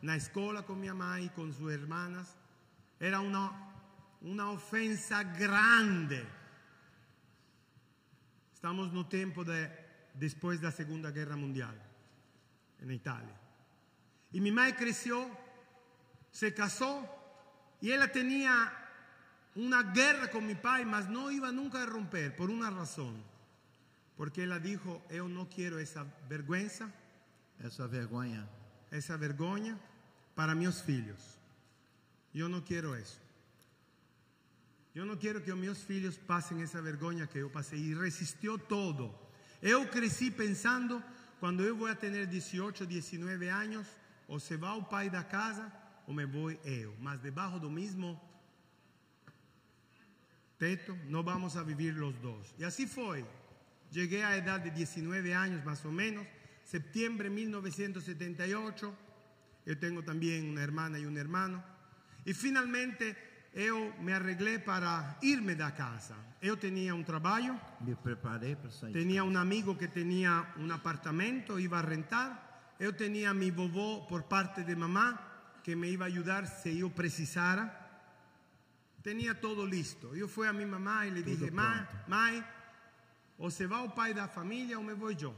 [0.00, 2.36] en la escuela con mi mamá y con sus hermanas.
[2.98, 3.52] Era una,
[4.20, 6.24] una ofensa grande.
[8.62, 9.68] Estamos no tiempo de,
[10.14, 11.74] después de la Segunda Guerra Mundial
[12.80, 13.34] en Italia.
[14.30, 15.28] Y mi madre creció,
[16.30, 17.04] se casó
[17.80, 18.72] y ella tenía
[19.56, 23.20] una guerra con mi padre, mas no iba nunca a romper por una razón.
[24.16, 26.88] Porque ella dijo, yo no quiero esa vergüenza,
[27.58, 28.46] Essa vergonha
[28.92, 29.76] esa vergüenza
[30.36, 31.36] para mis hijos.
[32.32, 33.21] Yo no quiero eso.
[34.94, 37.76] Yo no quiero que mis hijos pasen esa vergüenza que yo pasé.
[37.76, 39.18] Y resistió todo.
[39.62, 41.02] Yo crecí pensando,
[41.40, 43.86] cuando yo voy a tener 18, 19 años,
[44.28, 45.72] o se va el pai da casa,
[46.06, 46.94] o me voy yo.
[47.00, 48.20] Mas debajo do mismo
[50.58, 52.54] teto, no vamos a vivir los dos.
[52.58, 53.24] Y así fue.
[53.90, 56.26] Llegué a edad de 19 años más o menos,
[56.64, 58.94] septiembre de 1978.
[59.64, 61.64] Yo tengo también una hermana y un hermano.
[62.24, 66.16] Y finalmente yo me arreglé para irme de casa.
[66.40, 68.92] Yo tenía un trabajo, me preparei para sair.
[68.92, 72.74] tenía un amigo que tenía un apartamento, iba a rentar.
[72.80, 76.90] Yo tenía mi vovó por parte de mamá que me iba a ayudar si yo
[76.90, 77.78] precisara.
[79.02, 80.14] Tenía todo listo.
[80.16, 82.08] Yo fui a mi mamá y le Todo dije, "Ma- pronto.
[82.08, 82.44] Mai,
[83.38, 85.34] o se va el pai da familia o me voy yo.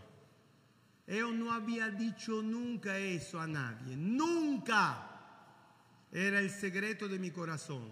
[1.07, 5.11] Yo no había dicho nunca eso a nadie, nunca.
[6.13, 7.91] Era el secreto de mi corazón.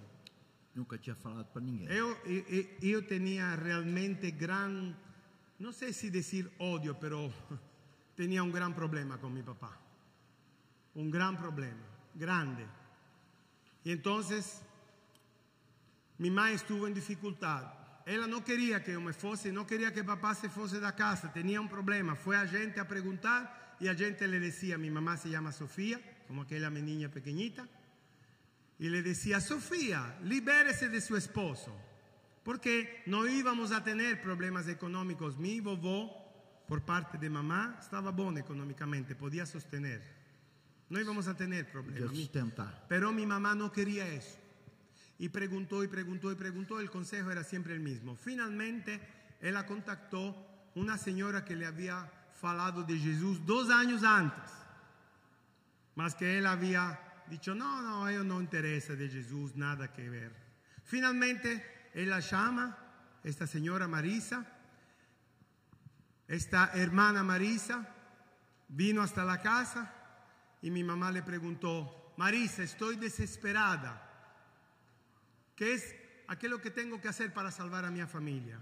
[0.74, 1.86] Nunca tinha falado para ninguém.
[1.88, 4.96] Yo, yo- yo tenía realmente gran,
[5.58, 7.30] no sé si decir odio, pero
[8.16, 9.78] tenía un gran problema con mi papá.
[10.94, 11.82] Un gran problema,
[12.14, 12.66] grande.
[13.84, 14.62] Y entonces
[16.18, 17.74] mi madre estuvo en dificultad.
[18.06, 21.32] Ella no quería que yo me fuese, no quería que papá se fuese de casa,
[21.32, 22.14] tenía un problema.
[22.16, 26.00] Fue a gente a preguntar y a gente le decía, mi mamá se llama Sofía,
[26.26, 27.68] como aquella mi niña pequeñita,
[28.78, 31.74] y le decía, Sofía, libérese de su esposo,
[32.42, 35.38] porque no íbamos a tener problemas económicos.
[35.38, 40.02] Mi vovó, por parte de mamá, estaba bueno económicamente, podía sostener.
[40.88, 42.10] No íbamos a tener problemas.
[42.88, 44.38] Pero mi mamá no quería eso.
[45.18, 48.16] Y preguntó y preguntó y preguntó, el consejo era siempre el mismo.
[48.16, 49.00] Finalmente,
[49.40, 50.34] ella contactó
[50.74, 52.10] una señora que le había
[52.40, 54.50] falado de Jesús dos años antes.
[55.94, 60.08] Mas que él había dicho, no, no, a ellos no interesa de Jesús, nada que
[60.10, 60.32] ver.
[60.84, 62.76] Finalmente, él la llama,
[63.24, 64.46] esta señora Marisa,
[66.28, 67.88] esta hermana Marisa,
[68.68, 69.94] vino hasta la casa
[70.60, 74.10] y mi mamá le preguntó, Marisa, estoy desesperada.
[75.56, 75.94] ¿Qué es
[76.28, 78.60] aquello que tengo que hacer para salvar a mi familia?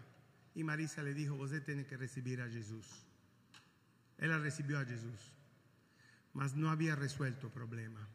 [0.54, 2.86] Y Marisa le dijo, usted tiene que recibir a Jesús.
[4.18, 5.18] Ella recibió a Jesús,
[6.34, 8.06] mas no había resuelto el problema,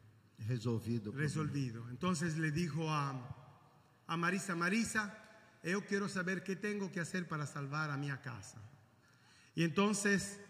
[0.46, 1.12] Resolvido.
[1.12, 1.88] resolvido.
[1.90, 3.14] Entonces le dijo a,
[4.06, 5.18] a Marisa, Marisa,
[5.62, 8.58] yo quiero saber qué tengo que hacer para salvar a mi casa.
[9.54, 10.40] Y entonces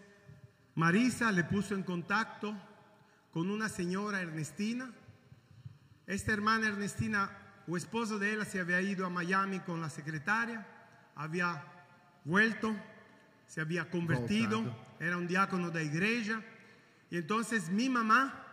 [0.75, 2.55] Marisa le puso en contacto
[3.33, 4.93] con una señora Ernestina.
[6.07, 7.31] Esta hermana Ernestina,
[7.67, 10.67] o esposo de ella, se había ido a Miami con la secretaria,
[11.15, 11.65] había
[12.25, 12.77] vuelto,
[13.47, 14.97] se había convertido, Voltado.
[15.01, 16.45] era un diácono de iglesia.
[17.11, 18.46] Y entonces mi mamá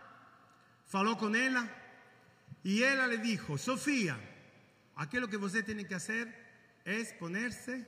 [0.86, 1.68] faló con ella
[2.64, 4.18] y ella le dijo, Sofía,
[4.96, 6.34] aquello que usted tiene que hacer
[6.86, 7.88] es ponerse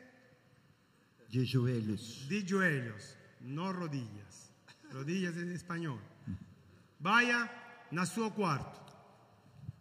[1.30, 2.28] De joelhos.
[2.30, 4.52] de joelhos, no rodillas.
[4.92, 6.00] Rodillas en español.
[7.00, 7.52] Vaya
[7.96, 8.82] a su cuarto.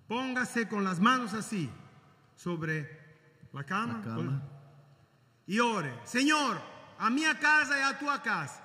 [0.08, 1.70] Póngase con las manos así
[2.36, 2.88] sobre
[3.52, 4.42] la cama, Na cama.
[5.46, 5.92] y ore.
[6.04, 6.60] Señor,
[6.98, 8.63] a mi casa y a tu casa.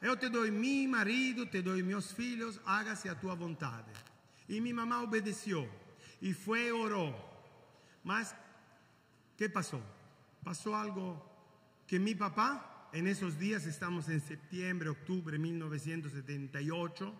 [0.00, 3.84] Yo te doy mi marido, te doy mis hijos, hágase a tu voluntad.
[4.46, 5.68] Y mi mamá obedeció
[6.20, 7.14] y fue y oró.
[8.04, 8.34] Mas,
[9.36, 9.80] ¿qué pasó?
[10.44, 11.24] Pasó algo
[11.86, 17.14] que mi papá, en esos días, estamos en septiembre, octubre de 1978,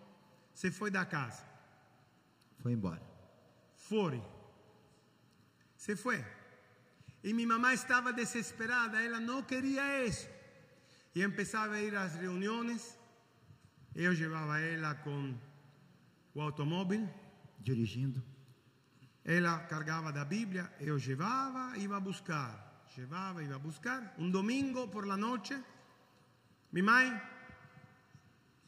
[0.53, 1.45] se fue de casa.
[2.61, 3.01] Foi embora.
[3.75, 4.21] Fuori.
[5.75, 6.23] Se fue.
[7.23, 10.27] Y mi mamá estaba desesperada, ella no quería eso.
[11.13, 12.97] Y empezaba a ir a las reuniones.
[13.95, 15.39] Yo llevaba a ella con
[16.35, 17.09] el automóvil.
[17.59, 18.23] Dirigindo.
[19.25, 22.87] Ella cargaba la Biblia, yo llevaba, iba a buscar.
[22.95, 24.15] Llevaba, iba a buscar.
[24.17, 25.61] Un domingo por la noche,
[26.71, 27.21] mi mamá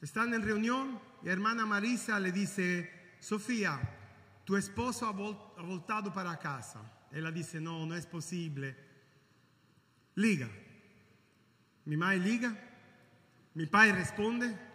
[0.02, 3.80] están en reunión y hermana Marisa le dice, Sofía,
[4.44, 6.82] tu esposo ha, vol- ha voltado para casa.
[7.12, 8.76] Ella disse no, non è possibile.
[10.16, 10.48] Liga.
[11.84, 12.56] Mi mai liga,
[13.54, 14.70] mi pai risponde,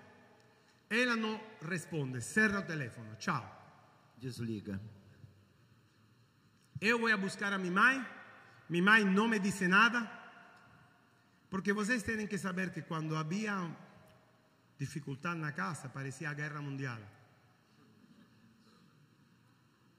[0.88, 3.54] ella non risponde, serra il telefono, ciao.
[4.18, 4.78] Desliga.
[6.80, 8.04] Eu vou a buscar a mi mai,
[8.68, 10.10] mi mai não me disse nada,
[11.48, 13.56] porque vocês têm que saber que quando havia
[14.78, 17.00] dificuldade na casa, parecia a guerra mundial.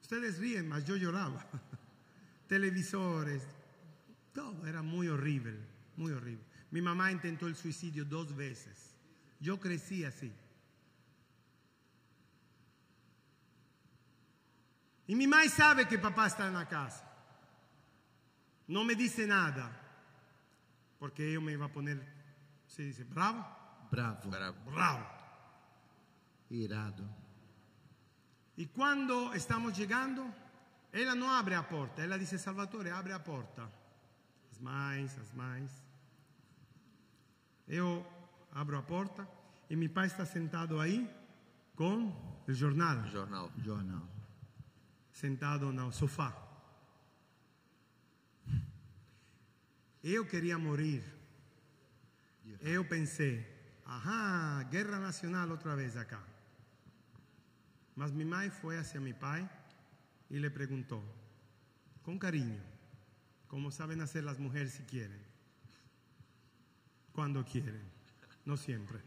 [0.02, 1.46] Ustedes ríen, mas yo lloraba.
[2.48, 3.44] Televisores,
[4.34, 5.58] todo era muy horrible,
[5.98, 6.47] muy horrible.
[6.72, 8.96] Mi mamá intentó el suicidio dos veces.
[9.40, 10.34] Yo crecí así.
[15.08, 17.04] Y mi mamá sabe que papá está en la casa.
[18.68, 19.72] No me dice nada,
[21.00, 22.04] porque yo me iba a poner,
[22.68, 23.46] se dice, bravo,
[23.90, 24.30] Bravo.
[24.30, 24.58] Bravo.
[24.66, 25.08] bravo.
[26.50, 27.04] Irado.
[28.58, 30.26] Y cuando estamos llegando,
[30.92, 33.70] ella no abre la puerta, ella dice, Salvatore, abre la puerta.
[34.52, 35.87] As mais, as mais.
[37.68, 38.06] Yo
[38.54, 39.28] abro la puerta
[39.70, 41.10] y mi padre está sentado ahí
[41.76, 42.14] con
[42.48, 43.52] el jornal, Jornal.
[43.64, 44.04] Jornal.
[45.12, 46.34] sentado no sofá.
[50.04, 51.04] Eu queria morir.
[52.62, 53.46] Eu pensei,
[53.86, 56.24] ajá, guerra nacional outra vez acá.
[57.96, 59.50] Mas mi mãe foi hacia mi pai
[60.30, 61.04] y le preguntó,
[62.04, 62.62] con cariño,
[63.48, 65.20] como saben hacer las mujeres si quieren,
[67.18, 67.82] cuando quieren,
[68.46, 69.00] no siempre.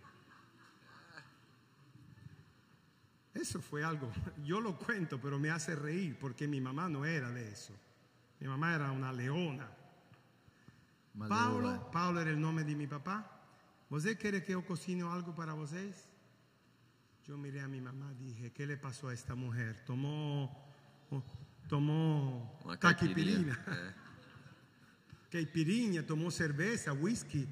[3.33, 4.11] Eso fue algo,
[4.45, 7.73] yo lo cuento, pero me hace reír porque mi mamá no era de eso.
[8.41, 9.71] Mi mamá era una leona.
[11.15, 11.89] Leoa.
[11.93, 13.31] Paulo era el nombre de mi papá.
[13.91, 16.09] ¿Você quiere que yo cocine algo para vocês?
[17.29, 19.85] Yo miré a mi mamá y dije, ¿qué le pasó a esta mujer?
[19.85, 20.51] Tomó,
[21.11, 21.23] oh,
[21.69, 22.59] tomó.
[22.73, 22.77] É.
[25.31, 27.47] caipirinha, tomó cerveza, whisky,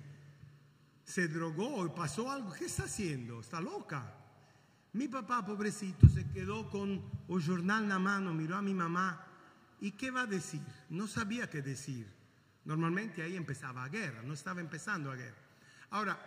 [1.09, 2.52] se drogó y pasó algo.
[2.52, 3.40] ¿Qué está haciendo?
[3.40, 4.14] ¿Está loca?
[4.92, 9.26] Mi papá, pobrecito, se quedó con el jornal en la mano, miró a mi mamá.
[9.80, 10.61] ¿Y qué va a decir?
[10.90, 12.06] No sabía qué decir.
[12.66, 15.38] Normalmente ahí empezaba la guerra, no estaba empezando la guerra.
[15.90, 16.18] Ahora,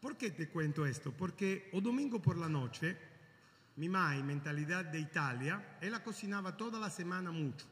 [0.00, 1.12] ¿por qué te cuento esto?
[1.12, 2.98] Porque el domingo por la noche,
[3.76, 7.66] mi mamá, mentalidad de Italia, ella cocinaba toda la semana mucho.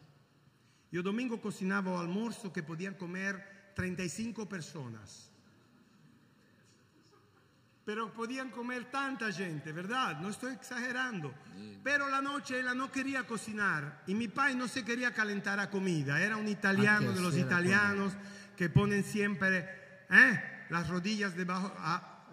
[0.93, 5.34] Y el domingo cocinaba almuerzo que podían comer 35 personas.
[7.85, 10.19] Pero podían comer tanta gente, ¿verdad?
[10.21, 11.35] No estoy exagerando.
[11.83, 15.69] Pero la noche ella no quería cocinar y mi padre no se quería calentar la
[15.69, 16.19] comida.
[16.21, 18.15] Era un italiano de los italianos
[18.57, 19.69] que ponen siempre
[20.11, 20.67] ¿eh?
[20.71, 22.27] las rodillas debajo, a-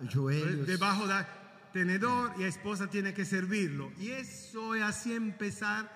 [0.66, 1.26] debajo del
[1.74, 3.92] tenedor y la esposa tiene que servirlo.
[3.98, 5.92] Y eso es así empezar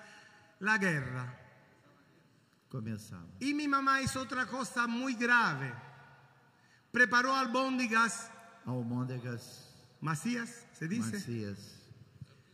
[0.60, 1.34] la guerra.
[2.68, 3.24] Começava.
[3.40, 5.72] Y mi mamá hizo otra cosa muy grave.
[6.92, 8.30] Preparó albóndigas
[8.66, 11.12] Almôndegas macías, se dice.
[11.16, 11.58] macias.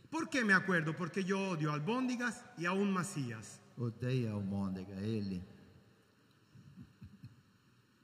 [0.09, 0.95] ¿Por qué me acuerdo?
[0.95, 3.59] Porque yo odio albóndigas y aún macías.
[3.77, 5.41] Odeia almôndega, ele.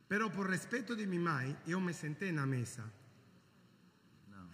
[0.07, 2.83] Pero por respeto de mi mamá, yo me senté en la mesa.
[4.27, 4.49] Não.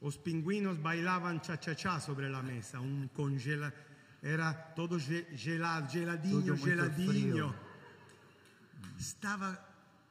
[0.00, 2.80] Los pingüinos bailaban cha-cha-cha sobre la mesa.
[2.80, 3.72] Un congela...
[4.24, 7.52] Era todo ge- gelado, geladinho, geladinho.
[7.52, 7.54] frio.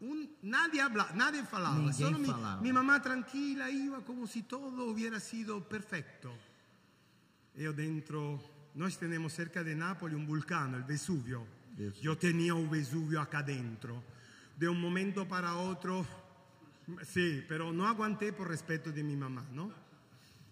[0.01, 1.77] Un- nadie habla, nadie falaba.
[1.77, 2.17] Ninguém Solo
[2.61, 6.33] mi, mamá tranquila iba como si todo hubiera sido perfecto.
[7.55, 8.41] Yo dentro,
[8.73, 11.45] noi tenemos cerca de Nápoles un vulcano, el Vesuvio.
[12.01, 14.03] Yo tenía un Vesuvio acá dentro.
[14.57, 16.05] De un momento para otro,
[17.05, 19.71] sí, pero no aguanté por respeto de mi mamá, ¿no?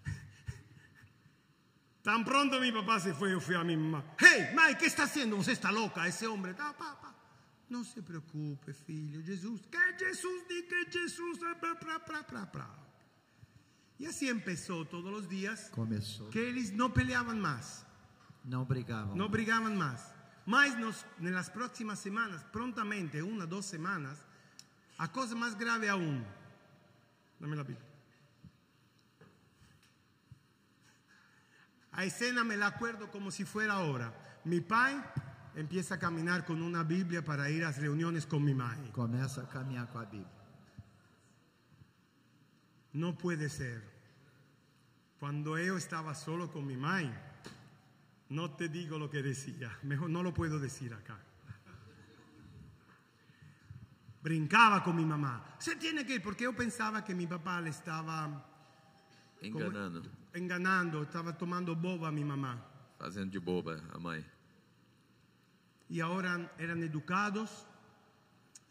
[2.03, 4.03] Tan pronto mi papá se fue, yo fui a mi mamá.
[4.19, 5.37] Hey, Mike, ¿qué está haciendo?
[5.37, 6.53] Usted está loca, ese hombre.
[6.53, 7.08] Ta, pa, pa.
[7.69, 9.21] No se preocupe, filho.
[9.23, 11.39] Jesús, que Jesús, di que Jesús.
[13.99, 16.29] Y así empezó todos los días Começou.
[16.31, 17.85] que ellos no peleaban más,
[18.45, 19.15] Não brigavam.
[19.15, 20.13] no brigaban más.
[20.45, 24.17] Mas nos, en las próximas semanas, prontamente, una, dos semanas,
[24.97, 26.25] a cosa más grave aún.
[27.39, 27.85] Dame la Biblia.
[31.91, 34.13] A escena me la acuerdo como si fuera ahora.
[34.45, 34.95] Mi pai
[35.59, 38.91] empieza a caminar con una Biblia para ir a las reuniones con mi madre.
[38.91, 40.31] Começa a caminhar com a Bíblia.
[42.93, 43.83] No puede ser.
[45.19, 47.11] Cuando yo estaba solo con mi madre,
[48.29, 49.77] no te digo lo que decía.
[49.83, 51.19] Mejor no lo puedo decir acá.
[54.23, 55.55] Brincaba con mi mamá.
[55.59, 58.45] Se tiene que ir porque yo pensaba que mi papá le estaba
[59.41, 60.03] Enganando.
[60.33, 62.65] enganando, estaba tomando boba a mi mamá.
[62.97, 64.38] Fazendo de boba a mãe.
[65.89, 67.65] Y ahora eran educados,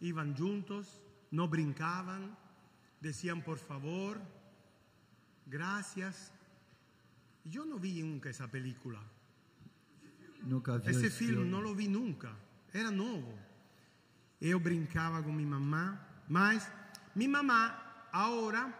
[0.00, 1.02] iban juntos,
[1.32, 2.36] no brincaban,
[3.00, 4.20] decían por favor,
[5.46, 6.32] gracias.
[7.44, 9.00] Yo no vi nunca esa película.
[10.42, 11.50] Nunca esse filme filme.
[11.50, 12.30] não lo vi nunca,
[12.72, 13.36] era novo.
[14.40, 16.70] Eu brincava com minha mamá, mas
[17.16, 18.72] minha mamá agora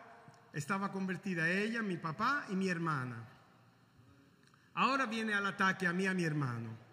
[0.54, 3.26] estava convertida ela, meu papá e minha irmã.
[4.76, 6.87] Agora viene al ataque a mim e a meu irmão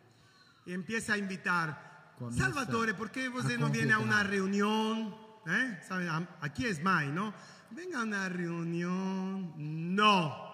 [0.66, 2.14] e empieza a invitar.
[2.32, 4.30] Salvatore, por você a não vem a convidar.
[4.30, 5.42] reunião?
[5.46, 5.82] Eh?
[5.88, 7.34] Sabe, a- aqui é mais, não?
[7.72, 9.54] Venga a uma reunião.
[9.58, 10.46] Não.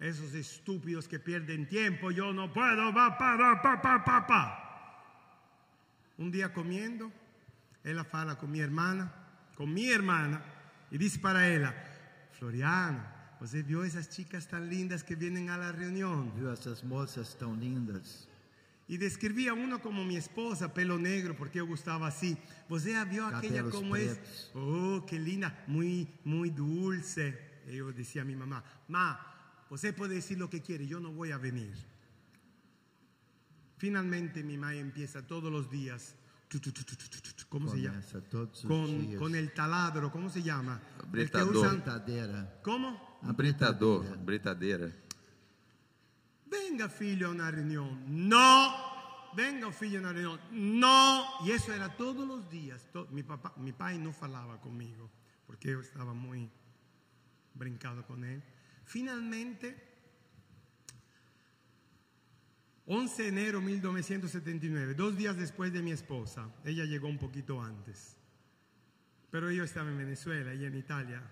[0.00, 4.58] Esos estúpidos que pierden tiempo, yo no puedo, va, pa, pa, pa, pa, pa, pa.
[6.18, 7.10] Un día comiendo,
[7.84, 9.12] ella fala con mi hermana,
[9.56, 10.42] con mi hermana,
[10.90, 11.72] y dice para ella,
[12.32, 16.32] Floriana, ¿usted vio esas chicas tan lindas que vienen a la reunión?
[16.36, 18.28] Viu essas moças tão lindas?
[18.92, 22.36] E descrevia uno como mi esposa, pelo negro, porque yo gustaba así.
[22.68, 24.14] Você já viu aquela como é?
[24.54, 27.34] Oh, qué linda, muy, muito dulce.
[27.66, 29.18] Eu dizia a mi mamá, ma,
[29.66, 31.72] pues você pode decir lo que quiere, yo no voy a venir.
[33.78, 36.14] Finalmente, mi mamá empieza todos los días,
[37.48, 38.02] ¿Cómo se llama?
[38.68, 40.78] Con, con, el taladro, ¿cómo se llama?
[41.10, 41.56] Britador.
[41.56, 41.82] Usan...
[42.62, 43.18] ¿Cómo?
[43.22, 44.92] Britador, britadera.
[46.52, 48.04] Venga, filho, a una reunión.
[48.06, 48.81] No.
[49.34, 50.38] Venga figlio.
[50.50, 51.24] No.
[51.44, 52.86] Y eso era todos los días.
[52.92, 55.10] To- mi papá, mi padre no falaba conmigo
[55.46, 56.50] porque yo estaba muy
[57.54, 58.42] brincado con él.
[58.84, 59.90] Finalmente,
[62.86, 67.62] 11 de enero de 1979, dos días después de mi esposa, ella llegó un poquito
[67.62, 68.16] antes,
[69.30, 71.22] pero yo estaba en Venezuela, ella en Italia.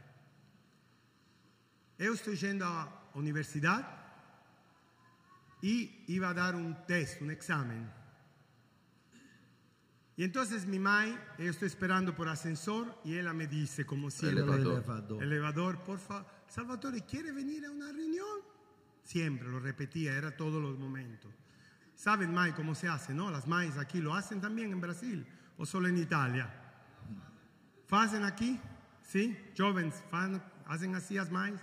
[1.98, 3.99] Yo estoy yendo a universidad
[5.62, 7.90] y iba a dar un test, un examen.
[10.16, 14.42] Y entonces mi mai, yo estoy esperando por ascensor y ella me dice, como siempre,
[14.42, 14.72] Elevador.
[14.78, 15.22] elevador.
[15.22, 18.38] elevador, por favor, Salvatore, ¿quiere venir a una reunión?
[19.02, 21.32] Siempre lo repetía, era todos los momentos.
[21.94, 23.30] ¿Saben, Mai, cómo se hace, no?
[23.30, 26.52] Las Mais aquí lo hacen también en Brasil o solo en Italia.
[27.90, 28.58] ¿Hacen aquí?
[29.02, 29.36] ¿Sí?
[29.56, 31.60] Jóvenes, fan- hacen así las Mais.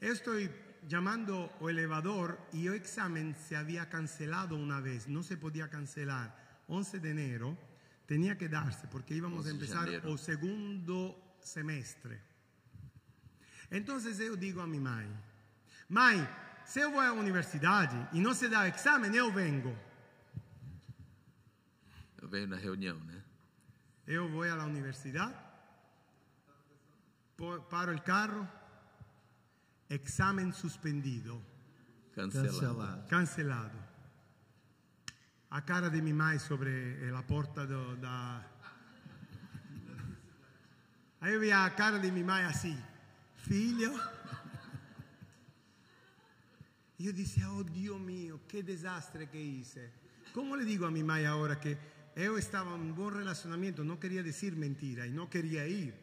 [0.00, 0.50] Estoy
[0.88, 6.34] llamando o elevador y el examen se había cancelado una vez, no se podía cancelar.
[6.68, 7.58] 11 de enero
[8.06, 12.20] tenía que darse porque íbamos a 11 de empezar o segundo semestre.
[13.70, 15.06] Entonces yo digo a mi mai,
[15.88, 16.28] mai,
[16.64, 19.74] se eu vou à universidade e não se dá o exame, eu vengo.
[22.20, 23.22] Eu venho na reunião, né?
[24.06, 25.34] Eu vou à universidade,
[27.68, 28.48] paro o carro,
[29.88, 31.42] examen suspendido,
[32.14, 32.52] Cancelado.
[32.52, 33.08] Cancelado.
[33.08, 33.78] cancelado.
[35.50, 36.70] A cara de minha mãe sobre
[37.14, 38.46] a porta do, da.
[41.20, 42.78] Aí eu via a cara de minha mãe assim,
[43.36, 43.92] filho.
[46.98, 49.90] E eu disse, oh Dio mio, que desastre que hice.
[50.32, 51.76] Como le digo a mi mãe ahora que
[52.14, 56.01] eu estaba en un buen relacionamiento, no quería decir mentira y no quería ir?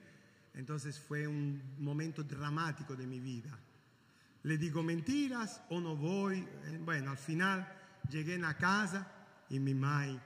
[0.53, 3.57] Entonces fue un momento dramático de mi vida.
[4.43, 6.39] Le digo mentiras o no voy.
[6.65, 7.67] Eh, Bueno, al final
[8.09, 9.07] llegué a casa
[9.49, 10.19] y mi mãe,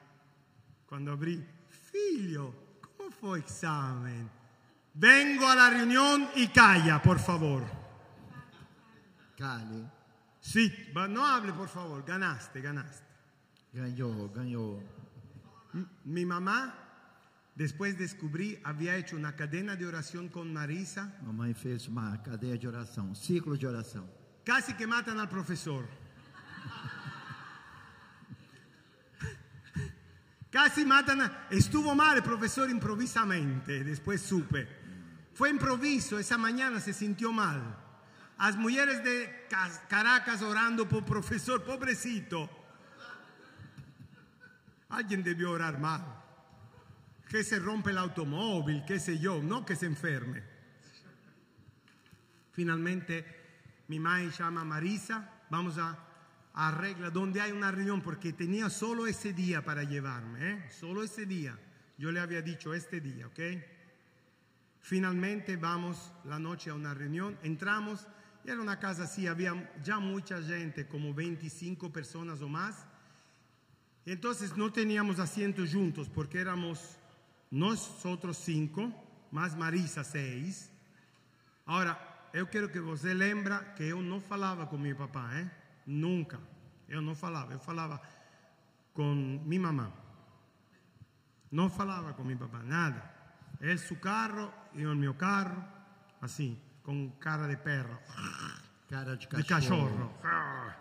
[0.88, 1.44] cuando abrí,
[1.92, 2.54] figlio,
[2.98, 4.30] ¿cómo fue el examen?
[4.96, 7.64] Vengo a la reunión y calla, por favor.
[9.38, 9.88] Cali.
[10.40, 10.72] Sí,
[11.10, 12.04] no hable, por favor.
[12.06, 13.04] Ganaste, ganaste.
[13.74, 14.82] Ganhou.
[15.74, 16.83] M- Mi mamá,
[17.56, 21.14] después descubrí, había hecho una cadena de oración con Marisa.
[21.22, 24.08] Mamãe fez uma cadeia de oração, um ciclo de oração.
[24.46, 25.88] Casi que matan al profesor.
[30.52, 31.48] Casi matan a...
[31.50, 34.68] Estuvo mal el profesor improvisamente, después supe.
[35.34, 37.80] Fue improviso, esa mañana se sintió mal.
[38.38, 42.50] Las mujeres de Cas- Caracas orando por profesor, pobrecito.
[44.90, 46.23] Alguien debió orar mal.
[47.34, 50.44] Que se rompe el automóvil, qué sé yo, no que se enferme.
[52.52, 53.26] Finalmente,
[53.88, 55.98] mi madre llama a Marisa, vamos a,
[56.54, 60.70] a arreglar donde hay una reunión, porque tenía solo ese día para llevarme, ¿eh?
[60.70, 61.58] solo ese día.
[61.98, 63.40] Yo le había dicho este día, ¿ok?
[64.82, 68.06] Finalmente vamos la noche a una reunión, entramos,
[68.46, 72.86] y era una casa así, había ya mucha gente, como 25 personas o más.
[74.06, 77.00] Entonces no teníamos asientos juntos porque éramos
[77.54, 78.92] nosotros cinco,
[79.32, 80.72] más Marisa seis.
[81.68, 81.96] Ahora,
[82.34, 85.52] eu quero que você lembra que eu não falava com meu papá, hein?
[85.86, 86.40] Nunca.
[86.90, 87.54] Eu não falava.
[87.54, 88.02] Eu falava
[88.92, 89.14] com
[89.46, 89.94] minha mamã.
[91.52, 93.04] Não falava com meu papá, nada.
[93.62, 95.64] Ele seu carro, eu no meu carro,
[96.20, 97.98] assim, com cara de perro,
[98.90, 100.10] Cara de de cachorro.
[100.22, 100.74] cachorro.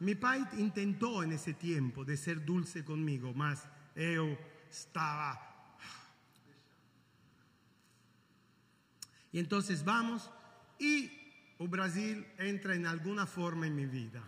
[0.00, 3.66] Mi pai intentou nesse tempo de ser dulce comigo, mas
[3.96, 4.38] eu
[4.70, 5.51] estava.
[9.32, 10.30] E então vamos,
[10.78, 11.10] e
[11.58, 14.22] o Brasil entra em alguma forma em minha vida.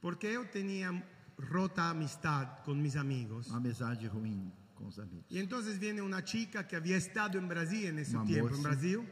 [0.00, 1.04] Porque eu tinha
[1.50, 3.50] rota amistade com meus amigos.
[3.52, 5.26] Amizade ruim com os amigos.
[5.30, 8.56] Y entonces viene una chica que había estado en Brasil en ese Una tiempo, en
[8.56, 8.68] moza.
[8.68, 9.08] Brasil,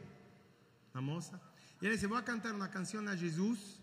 [0.93, 1.39] la moza.
[1.81, 3.79] Y él dice, voy a cantar una canción a Jesús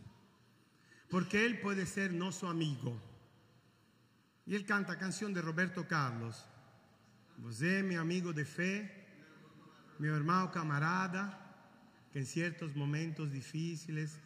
[1.09, 3.01] porque él puede ser nuestro amigo.
[4.47, 6.45] Y él canta canción de Roberto Carlos.
[7.39, 8.96] Você, mi amigo de fe,
[9.99, 11.43] mi hermano camarada,
[12.13, 14.19] que en ciertos momentos difíciles.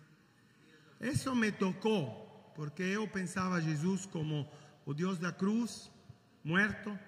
[0.98, 4.50] Eso me tocó, porque yo pensaba a Jesús como
[4.84, 5.90] o Dios de la cruz,
[6.44, 6.98] muerto,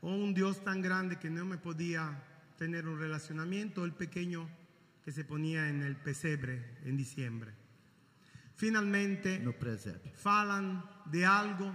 [0.00, 2.22] o un Dios tan grande que no me podía
[2.56, 4.48] tener un relacionamiento, el pequeño
[5.04, 7.52] que se ponía en el pesebre en diciembre.
[8.56, 9.52] Finalmente, No
[10.14, 11.72] falan de algo.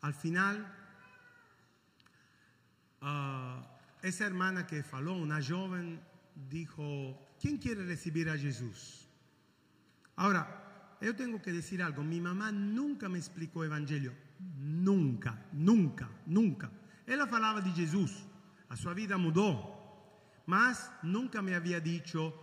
[0.00, 0.74] Al final,
[3.00, 3.71] ah,
[4.02, 6.00] esa hermana que faló, una joven,
[6.50, 9.08] dijo, ¿quién quiere recibir a Jesús?
[10.16, 14.12] Ahora, yo tengo que decir algo, mi mamá nunca me explicó evangelio,
[14.58, 16.70] nunca, nunca, nunca.
[17.06, 18.24] Ella falaba de Jesús,
[18.68, 19.82] a su vida mudó,
[20.46, 22.34] mas nunca me había dicho,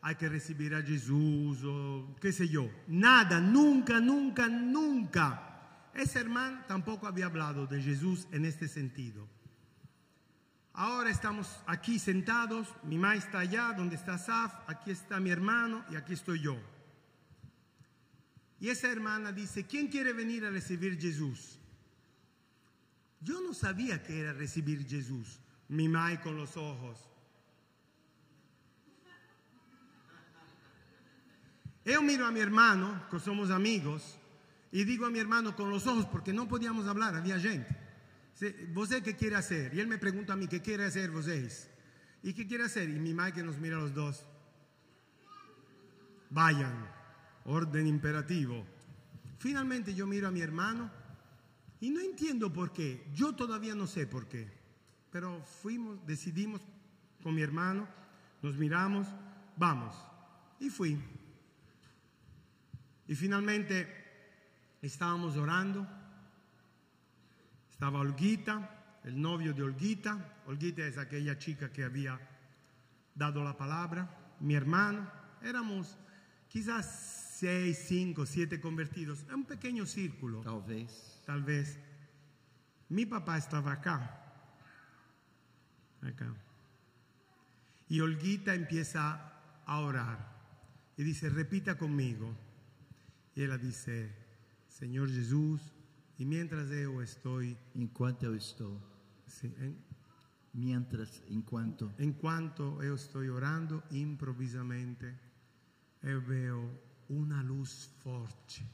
[0.00, 2.70] hay que recibir a Jesús o qué sé yo.
[2.86, 5.90] Nada, nunca, nunca, nunca.
[5.94, 9.28] Ese hermano tampoco había hablado de Jesús en este sentido.
[10.80, 15.84] Ahora estamos aquí sentados, mi mamá está allá donde está Saf, aquí está mi hermano
[15.90, 16.56] y aquí estoy yo.
[18.60, 21.58] Y esa hermana dice, ¿quién quiere venir a recibir Jesús?
[23.20, 25.40] Yo no sabía que era recibir Jesús.
[25.66, 26.96] Mi mamá con los ojos.
[31.84, 34.16] Yo miro a mi hermano, que somos amigos,
[34.70, 37.87] y digo a mi hermano con los ojos, porque no podíamos hablar, había gente.
[38.72, 39.74] ¿Vosé qué quiere hacer?
[39.74, 41.68] Y él me pregunta a mí, ¿qué quiere hacer vosotros?
[42.22, 42.88] ¿Y qué quiere hacer?
[42.88, 44.24] Y mi madre que nos mira a los dos.
[46.30, 46.88] Vayan,
[47.44, 48.64] orden imperativo.
[49.38, 50.90] Finalmente yo miro a mi hermano
[51.80, 53.06] y no entiendo por qué.
[53.14, 54.48] Yo todavía no sé por qué.
[55.10, 56.60] Pero fuimos, decidimos
[57.22, 57.88] con mi hermano,
[58.42, 59.06] nos miramos,
[59.56, 59.94] vamos.
[60.60, 60.98] Y fui.
[63.06, 63.88] Y finalmente
[64.82, 65.86] estábamos orando.
[67.78, 70.42] Estaba Olguita, el novio de Olguita.
[70.46, 72.18] Olguita es aquella chica que había
[73.14, 74.34] dado la palabra.
[74.40, 75.08] Mi hermano.
[75.40, 75.96] Éramos
[76.48, 79.20] quizás seis, cinco, siete convertidos.
[79.20, 81.22] Es un pequeño círculo, Talvez.
[81.24, 81.78] tal vez.
[82.88, 84.24] Mi papá estaba acá.
[86.02, 86.34] Acá.
[87.88, 90.18] Y Olguita empieza a orar.
[90.96, 92.36] Y dice, repita conmigo.
[93.36, 94.12] Y ella dice,
[94.66, 95.77] Señor Jesús,
[96.18, 98.80] y mientras yo estoy, Enquanto eu estou.
[99.26, 99.76] sí, en,
[100.52, 101.92] Mientras, enquanto.
[101.98, 105.16] en cuanto yo estoy orando, improvisamente,
[106.02, 106.68] yo veo
[107.08, 108.66] una luz fuerte,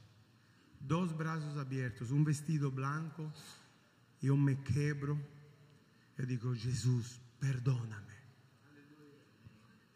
[0.79, 3.31] dos brazos abiertos, un vestido blanco,
[4.21, 5.19] y yo me quebro,
[6.17, 8.15] yo digo, Jesús, perdóname.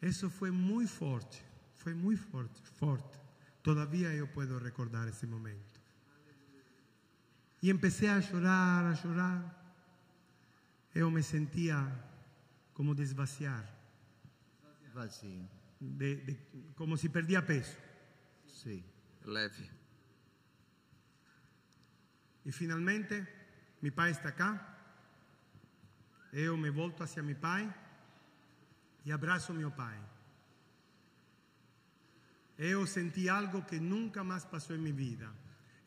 [0.02, 1.38] Eso fue muy fuerte,
[1.74, 3.18] fue muy fuerte, fuerte.
[3.62, 5.79] Todavía yo puedo recordar ese momento.
[7.62, 9.58] Y empecé a llorar, a llorar.
[10.94, 11.88] Yo me sentía
[12.74, 13.70] como desvaciar,
[14.94, 15.48] Vazio.
[15.80, 17.78] de- de- como si perdía peso.
[18.48, 18.84] Sim.
[19.26, 19.70] Leve.
[22.46, 23.28] Y finalmente
[23.82, 24.78] mi pai está acá.
[26.32, 27.70] Yo me volto hacia mi pai
[29.06, 29.98] y abrazo a mi pai.
[32.58, 35.32] Yo sentí algo que nunca más pasó en mi vida.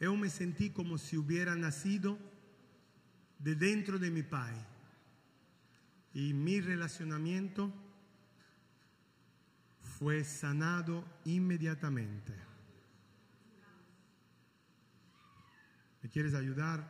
[0.02, 2.18] Yo me sentí como si hubiera nacido
[3.38, 4.52] de dentro de mi pai.
[6.12, 7.72] Y mi relacionamiento
[9.80, 12.34] fue sanado inmediatamente.
[16.02, 16.84] ¿Me quieres ayudar?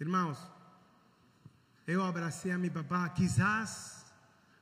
[0.00, 0.44] Hermanos,
[1.86, 4.12] yo abracé a mi papá quizás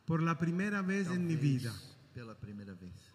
[0.05, 1.73] por la primera vez en mi vida.
[2.13, 3.14] Pela primeira vez.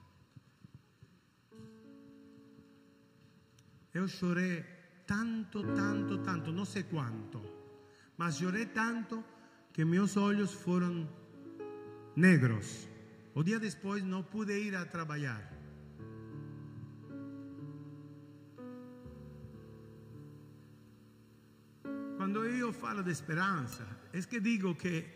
[3.99, 4.65] Yo lloré
[5.05, 7.41] tanto, tanto, tanto, no sé cuánto,
[8.15, 9.25] mas lloré tanto
[9.73, 11.05] que mis ojos fueron
[12.15, 12.87] negros.
[13.33, 15.51] O día después no pude ir a trabajar.
[22.15, 25.13] Cuando yo falo de esperanza, es que digo que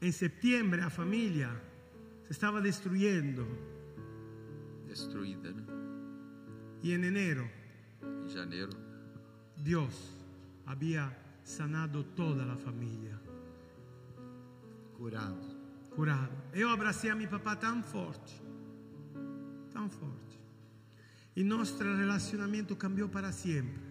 [0.00, 1.48] en septiembre la familia
[2.26, 3.46] se estaba destruyendo.
[4.88, 5.52] Destruida.
[6.82, 7.59] Y en enero
[8.30, 8.70] Em janeiro,
[9.56, 10.14] Dios
[10.64, 11.10] había
[11.42, 13.18] sanado toda la famiglia,
[14.96, 15.36] Curado.
[15.96, 16.30] curado.
[16.54, 18.32] Io abbracciai a mio papà tan forte,
[19.72, 20.38] tan forte.
[21.34, 23.82] Il nostro relazionamento cambiò para sempre.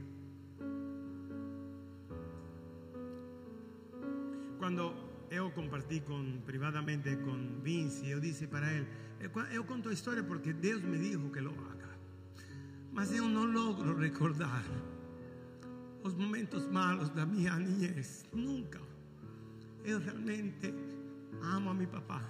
[4.57, 8.87] Quando io compartì con, privatamente con Vinci, io dissi para ele,
[9.19, 11.78] "Eu qua- eu conto a storia perché Deus me dijo que lo haga.
[12.91, 14.63] Mas eu não logro recordar
[16.03, 18.25] os momentos malos da minha niñez.
[18.33, 18.79] Nunca.
[19.83, 20.73] Eu realmente
[21.41, 22.21] amo a meu papá,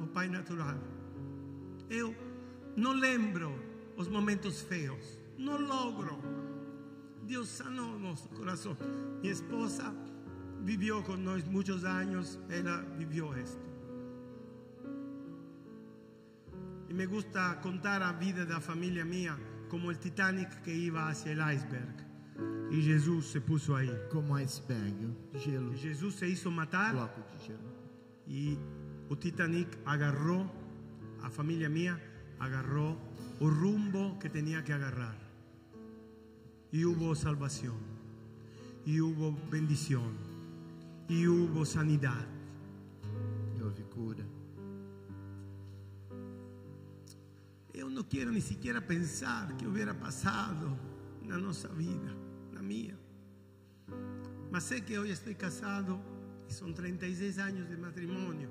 [0.00, 0.78] o pai, natural.
[1.88, 2.14] Eu
[2.76, 3.52] não lembro
[3.96, 5.18] os momentos feios.
[5.38, 6.18] Não logro.
[7.22, 8.76] Deus sanou nosso coração.
[9.20, 9.94] Minha esposa
[10.62, 12.38] viveu com nós muitos anos.
[12.48, 13.71] Ela viveu isto.
[16.92, 19.34] E me gusta contar a vida da família minha
[19.70, 21.96] como o Titanic que ia hacia o iceberg.
[22.70, 23.88] E Jesus se puso aí.
[24.10, 24.92] Como iceberg,
[25.32, 27.56] gelo, Jesus se hizo matar bloco de
[28.26, 28.58] y
[29.08, 30.52] o Titanic agarró,
[31.22, 31.98] a familia mía
[32.38, 32.98] agarró
[33.40, 35.16] o rumbo que tenía que agarrar.
[36.72, 37.80] Y hubo salvación,
[38.84, 40.12] y hubo bendición,
[41.08, 42.26] y hubo sanidad.
[43.56, 44.31] E houve cura.
[48.02, 50.76] No quiero ni siquiera pensar que hubiera pasado
[51.24, 52.12] la nuestra vida,
[52.52, 52.98] la mía.
[54.50, 56.00] Mas sé que hoy estoy casado
[56.48, 58.48] y son 36 años de matrimonio,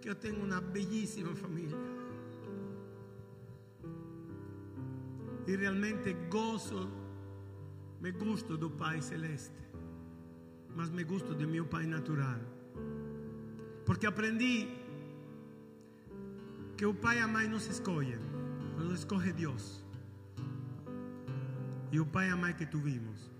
[0.00, 1.76] que yo tengo una bellísima familia.
[5.46, 6.88] Y realmente gozo,
[8.00, 9.60] me gusto do Pai Celeste,
[10.74, 12.40] mas me gusto de mi Pai natural.
[13.84, 14.66] Porque aprendí
[16.74, 18.31] que o pai e a mãe não se escolhem,
[18.82, 19.84] nos escolhe Deus.
[21.90, 23.30] E o pai e a mãe que tuvimos,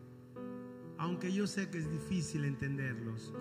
[0.99, 3.33] aunque eu sei que é difícil entenderlos,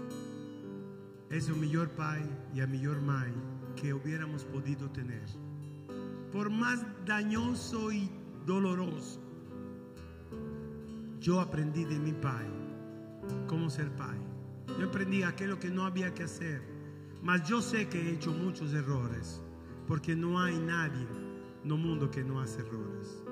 [1.30, 2.22] é o melhor pai
[2.54, 3.34] e a melhor mãe
[3.76, 5.06] que hubiéramos podido ter.
[6.32, 8.10] Por mais dañoso e
[8.46, 9.20] doloroso,
[11.26, 12.48] eu aprendi de mi pai
[13.48, 14.20] como ser pai.
[14.80, 16.62] Eu aprendi aquilo que não havia que fazer.
[17.22, 19.42] Mas eu sei que he hecho muitos errores,
[19.86, 21.21] porque não há nadie
[21.64, 23.24] no mundo que não hace errores.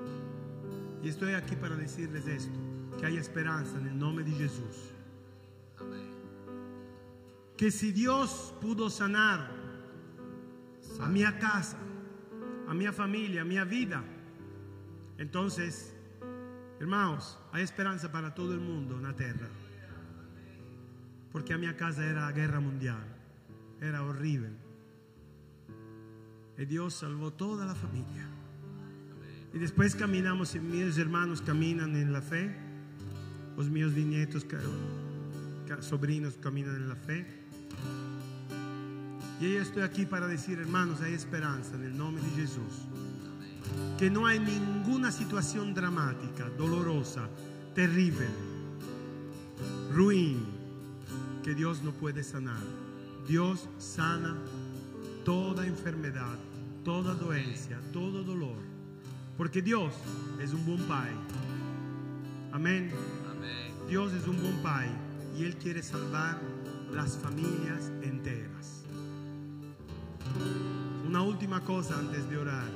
[1.02, 2.58] E estou aqui para dizer-les esto,
[2.98, 4.94] que há esperança no nome de Jesus.
[7.56, 9.50] Que se Deus pudo sanar
[10.98, 11.76] a minha casa,
[12.66, 14.02] a minha família, a minha vida,
[15.20, 15.46] então,
[16.80, 19.50] irmãos, há esperança para todo o mundo na terra.
[21.30, 23.02] Porque a minha casa era a guerra mundial,
[23.80, 24.50] era horrível.
[26.60, 28.28] E Deus salvou toda a família.
[29.54, 32.54] E depois caminhamos, e meus irmãos caminham na fé,
[33.56, 34.58] os meus nietos, ca-
[35.66, 37.26] ca- sobrinhos caminham na fé.
[39.40, 42.74] E eu estou aqui para dizer, hermanos, há esperança no nome de Jesus.
[43.96, 47.26] Que não há nenhuma situação dramática, dolorosa,
[47.74, 48.28] terrível,
[49.96, 50.46] ruim,
[51.42, 52.62] que Deus não pode sanar.
[53.26, 54.36] Deus sana
[55.24, 56.40] toda enfermidade,
[56.90, 58.58] toda doença, todo dolor.
[59.36, 61.16] Porque é um bom Pai.
[62.50, 62.90] Amém.
[63.30, 63.72] Amém.
[63.86, 64.90] Dios es un buen Pai
[65.36, 66.40] y Él quiere salvar
[66.90, 68.84] las familias enteras.
[71.06, 72.68] Una última cosa antes de orar.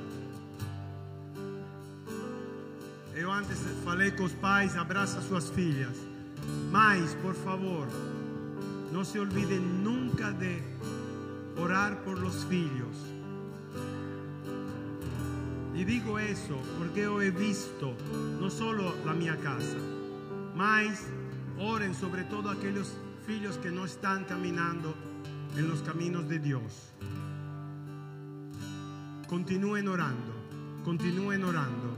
[3.13, 5.97] Eu antes falei com os pais, abraça suas filhas.
[6.71, 7.85] Mas, por favor,
[8.93, 10.61] não se olvidem nunca de
[11.57, 13.14] orar por los filhos.
[15.75, 17.95] Y digo eso porque he visto
[18.39, 19.77] no solo la mía casa,
[20.55, 21.07] mas
[21.59, 22.93] oren sobre todo aquellos
[23.27, 24.95] filhos que no están caminando
[25.57, 26.93] en los caminos de Dios.
[29.27, 30.33] Continúen orando,
[30.85, 31.97] continúen orando.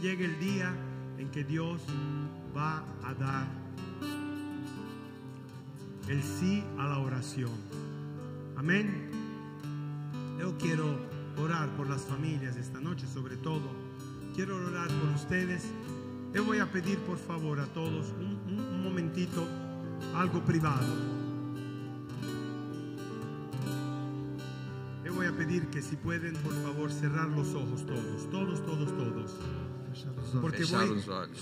[0.00, 0.74] Llega el día
[1.18, 1.82] en que Dios
[2.56, 3.46] va a dar
[6.08, 7.52] el sí a la oración.
[8.56, 9.10] Amén.
[10.38, 11.09] Yo quiero
[11.42, 13.70] orar por las familias esta noche, sobre todo.
[14.34, 15.64] Quiero orar por ustedes.
[16.34, 19.46] Yo voy a pedir por favor a todos un, un- un momentito,
[20.14, 20.86] algo privado.
[25.04, 28.96] Yo voy a pedir que si pueden, por favor, cerrar los ojos todos, todos, todos,
[28.96, 29.36] todos.
[30.40, 30.58] Porque
[30.88, 30.88] voy-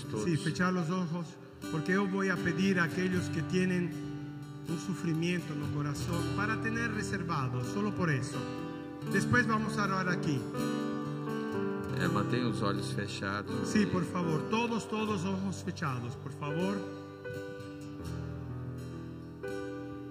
[0.09, 0.23] todos.
[0.25, 1.27] Sí, fechar los ojos.
[1.71, 3.91] Porque yo voy a pedir a aquellos que tienen
[4.67, 8.37] un sufrimiento en el corazón para tener reservado, solo por eso.
[9.11, 10.39] Después vamos a orar aquí.
[11.99, 13.67] É, mantenha os olhos fechados.
[13.67, 16.77] Sí, por favor, todos, todos ojos fechados, por favor.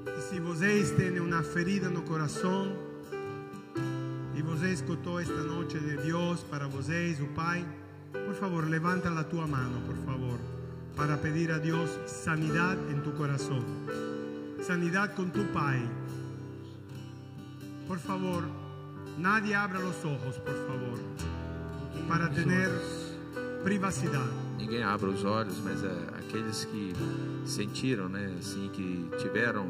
[0.07, 2.77] E se vocês têm uma ferida no coração
[4.35, 7.65] e você escutou esta noite de Deus para vocês, o Pai,
[8.13, 10.39] por favor, levanta a tua mão, por favor,
[10.95, 13.65] para pedir a Deus sanidade em tu coração,
[14.61, 15.89] sanidade com tu Pai.
[17.87, 18.45] Por favor,
[19.19, 20.99] nadie abra os ojos, por favor,
[22.07, 22.71] para ter
[23.65, 24.31] privacidade.
[24.57, 26.93] Ninguém abra os olhos, mas é, aqueles que
[27.45, 29.67] sentiram, né, assim, que tiveram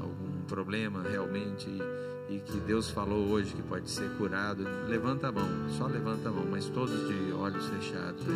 [0.00, 5.32] algum problema realmente e, e que Deus falou hoje que pode ser curado, levanta a
[5.32, 8.24] mão, só levanta a mão, mas todos de olhos fechados.
[8.26, 8.34] né?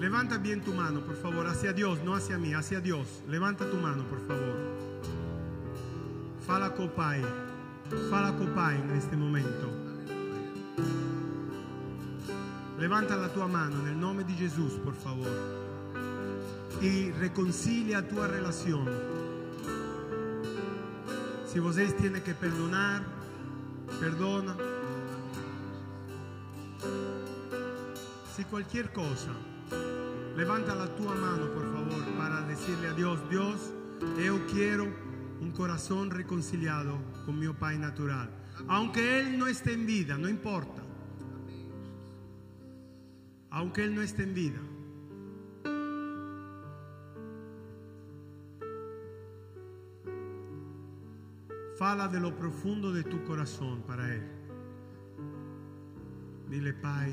[0.00, 3.22] Levanta bien tu mano, por favor, hacia Dios, no hacia mí, hacia Dios.
[3.28, 4.56] Levanta tu mano, por favor.
[6.46, 7.22] Fala con Pai.
[8.08, 9.68] Fala con Pai neste momento.
[12.78, 15.30] Levanta la tua mano nel nome di Gesù, por favor.
[16.80, 18.84] E reconcilia tua relação.
[21.46, 23.02] Se vocês têm que perdonar,
[24.00, 24.56] perdona.
[28.34, 29.30] Si cualquier cosa,
[30.34, 33.72] levanta la tua mano, por favor, para decirle a Dios, Dios,
[34.18, 35.03] yo quiero
[35.44, 38.30] un corazón reconciliado con mi Pai natural.
[38.66, 40.82] Aunque Él no esté en vida, no importa.
[43.50, 44.60] Aunque Él no esté en vida.
[51.76, 54.22] Fala de lo profundo de tu corazón para Él.
[56.48, 57.12] Dile, Pai,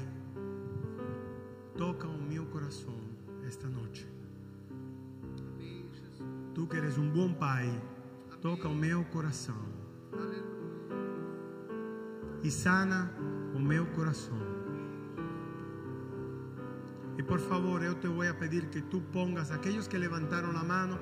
[1.78, 2.96] toca o meu coração
[3.46, 4.08] esta noite.
[6.54, 7.68] Tu que eres um bom pai,
[8.42, 9.56] toca o meu coração
[12.44, 13.12] e sana
[13.54, 14.38] o meu coração.
[17.18, 20.64] E por favor, eu te vou a pedir que tu pongas, aqueles que levantaram a
[20.64, 20.98] mano,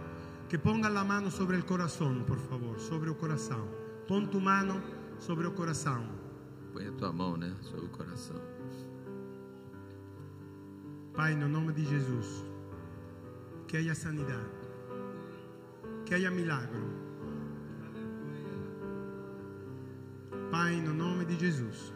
[0.49, 3.65] que pongan la mano sobre el corazón, por favor, sobre o coração.
[4.07, 4.81] Pon tu mano
[5.17, 6.03] sobre o coração.
[6.73, 8.41] Põe a tua mão, né, sobre o coração.
[11.13, 12.43] Pai, no nome de Jesus,
[13.67, 14.49] que haya sanidade,
[16.05, 17.09] que haya milagro.
[20.69, 21.91] Pai, no nome de Jesus,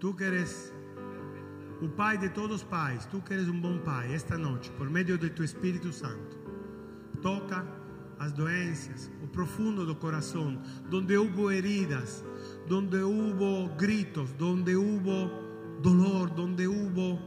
[0.00, 0.72] tu eres
[1.80, 5.16] o Pai de todos os pais, tu eres um bom Pai, esta noite, por meio
[5.16, 6.36] de tu Espírito Santo,
[7.22, 7.64] toca
[8.18, 10.60] as doenças, o profundo do coração,
[10.90, 12.24] donde hubo heridas,
[12.66, 15.30] donde hubo gritos, donde hubo
[15.80, 17.20] dolor, donde hubo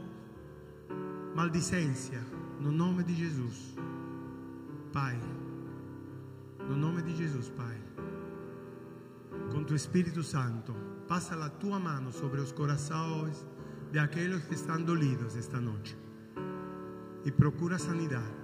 [1.34, 2.20] maldicência,
[2.60, 3.74] no nome de Jesus.
[4.92, 5.18] Pai,
[6.68, 7.78] no nome de Jesus, Pai,
[9.54, 10.74] com tu Espírito Santo,
[11.06, 13.46] passa a tua mão sobre os corações
[13.92, 15.96] de aqueles que estão dolidos esta noite
[17.24, 18.34] e procura sanidade.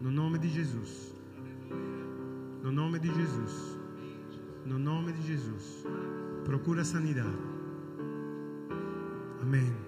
[0.00, 1.14] No nome de Jesus.
[2.64, 3.78] No nome de Jesus.
[4.64, 5.84] No nome de Jesus.
[6.44, 7.38] Procura sanidade.
[9.40, 9.85] Amém.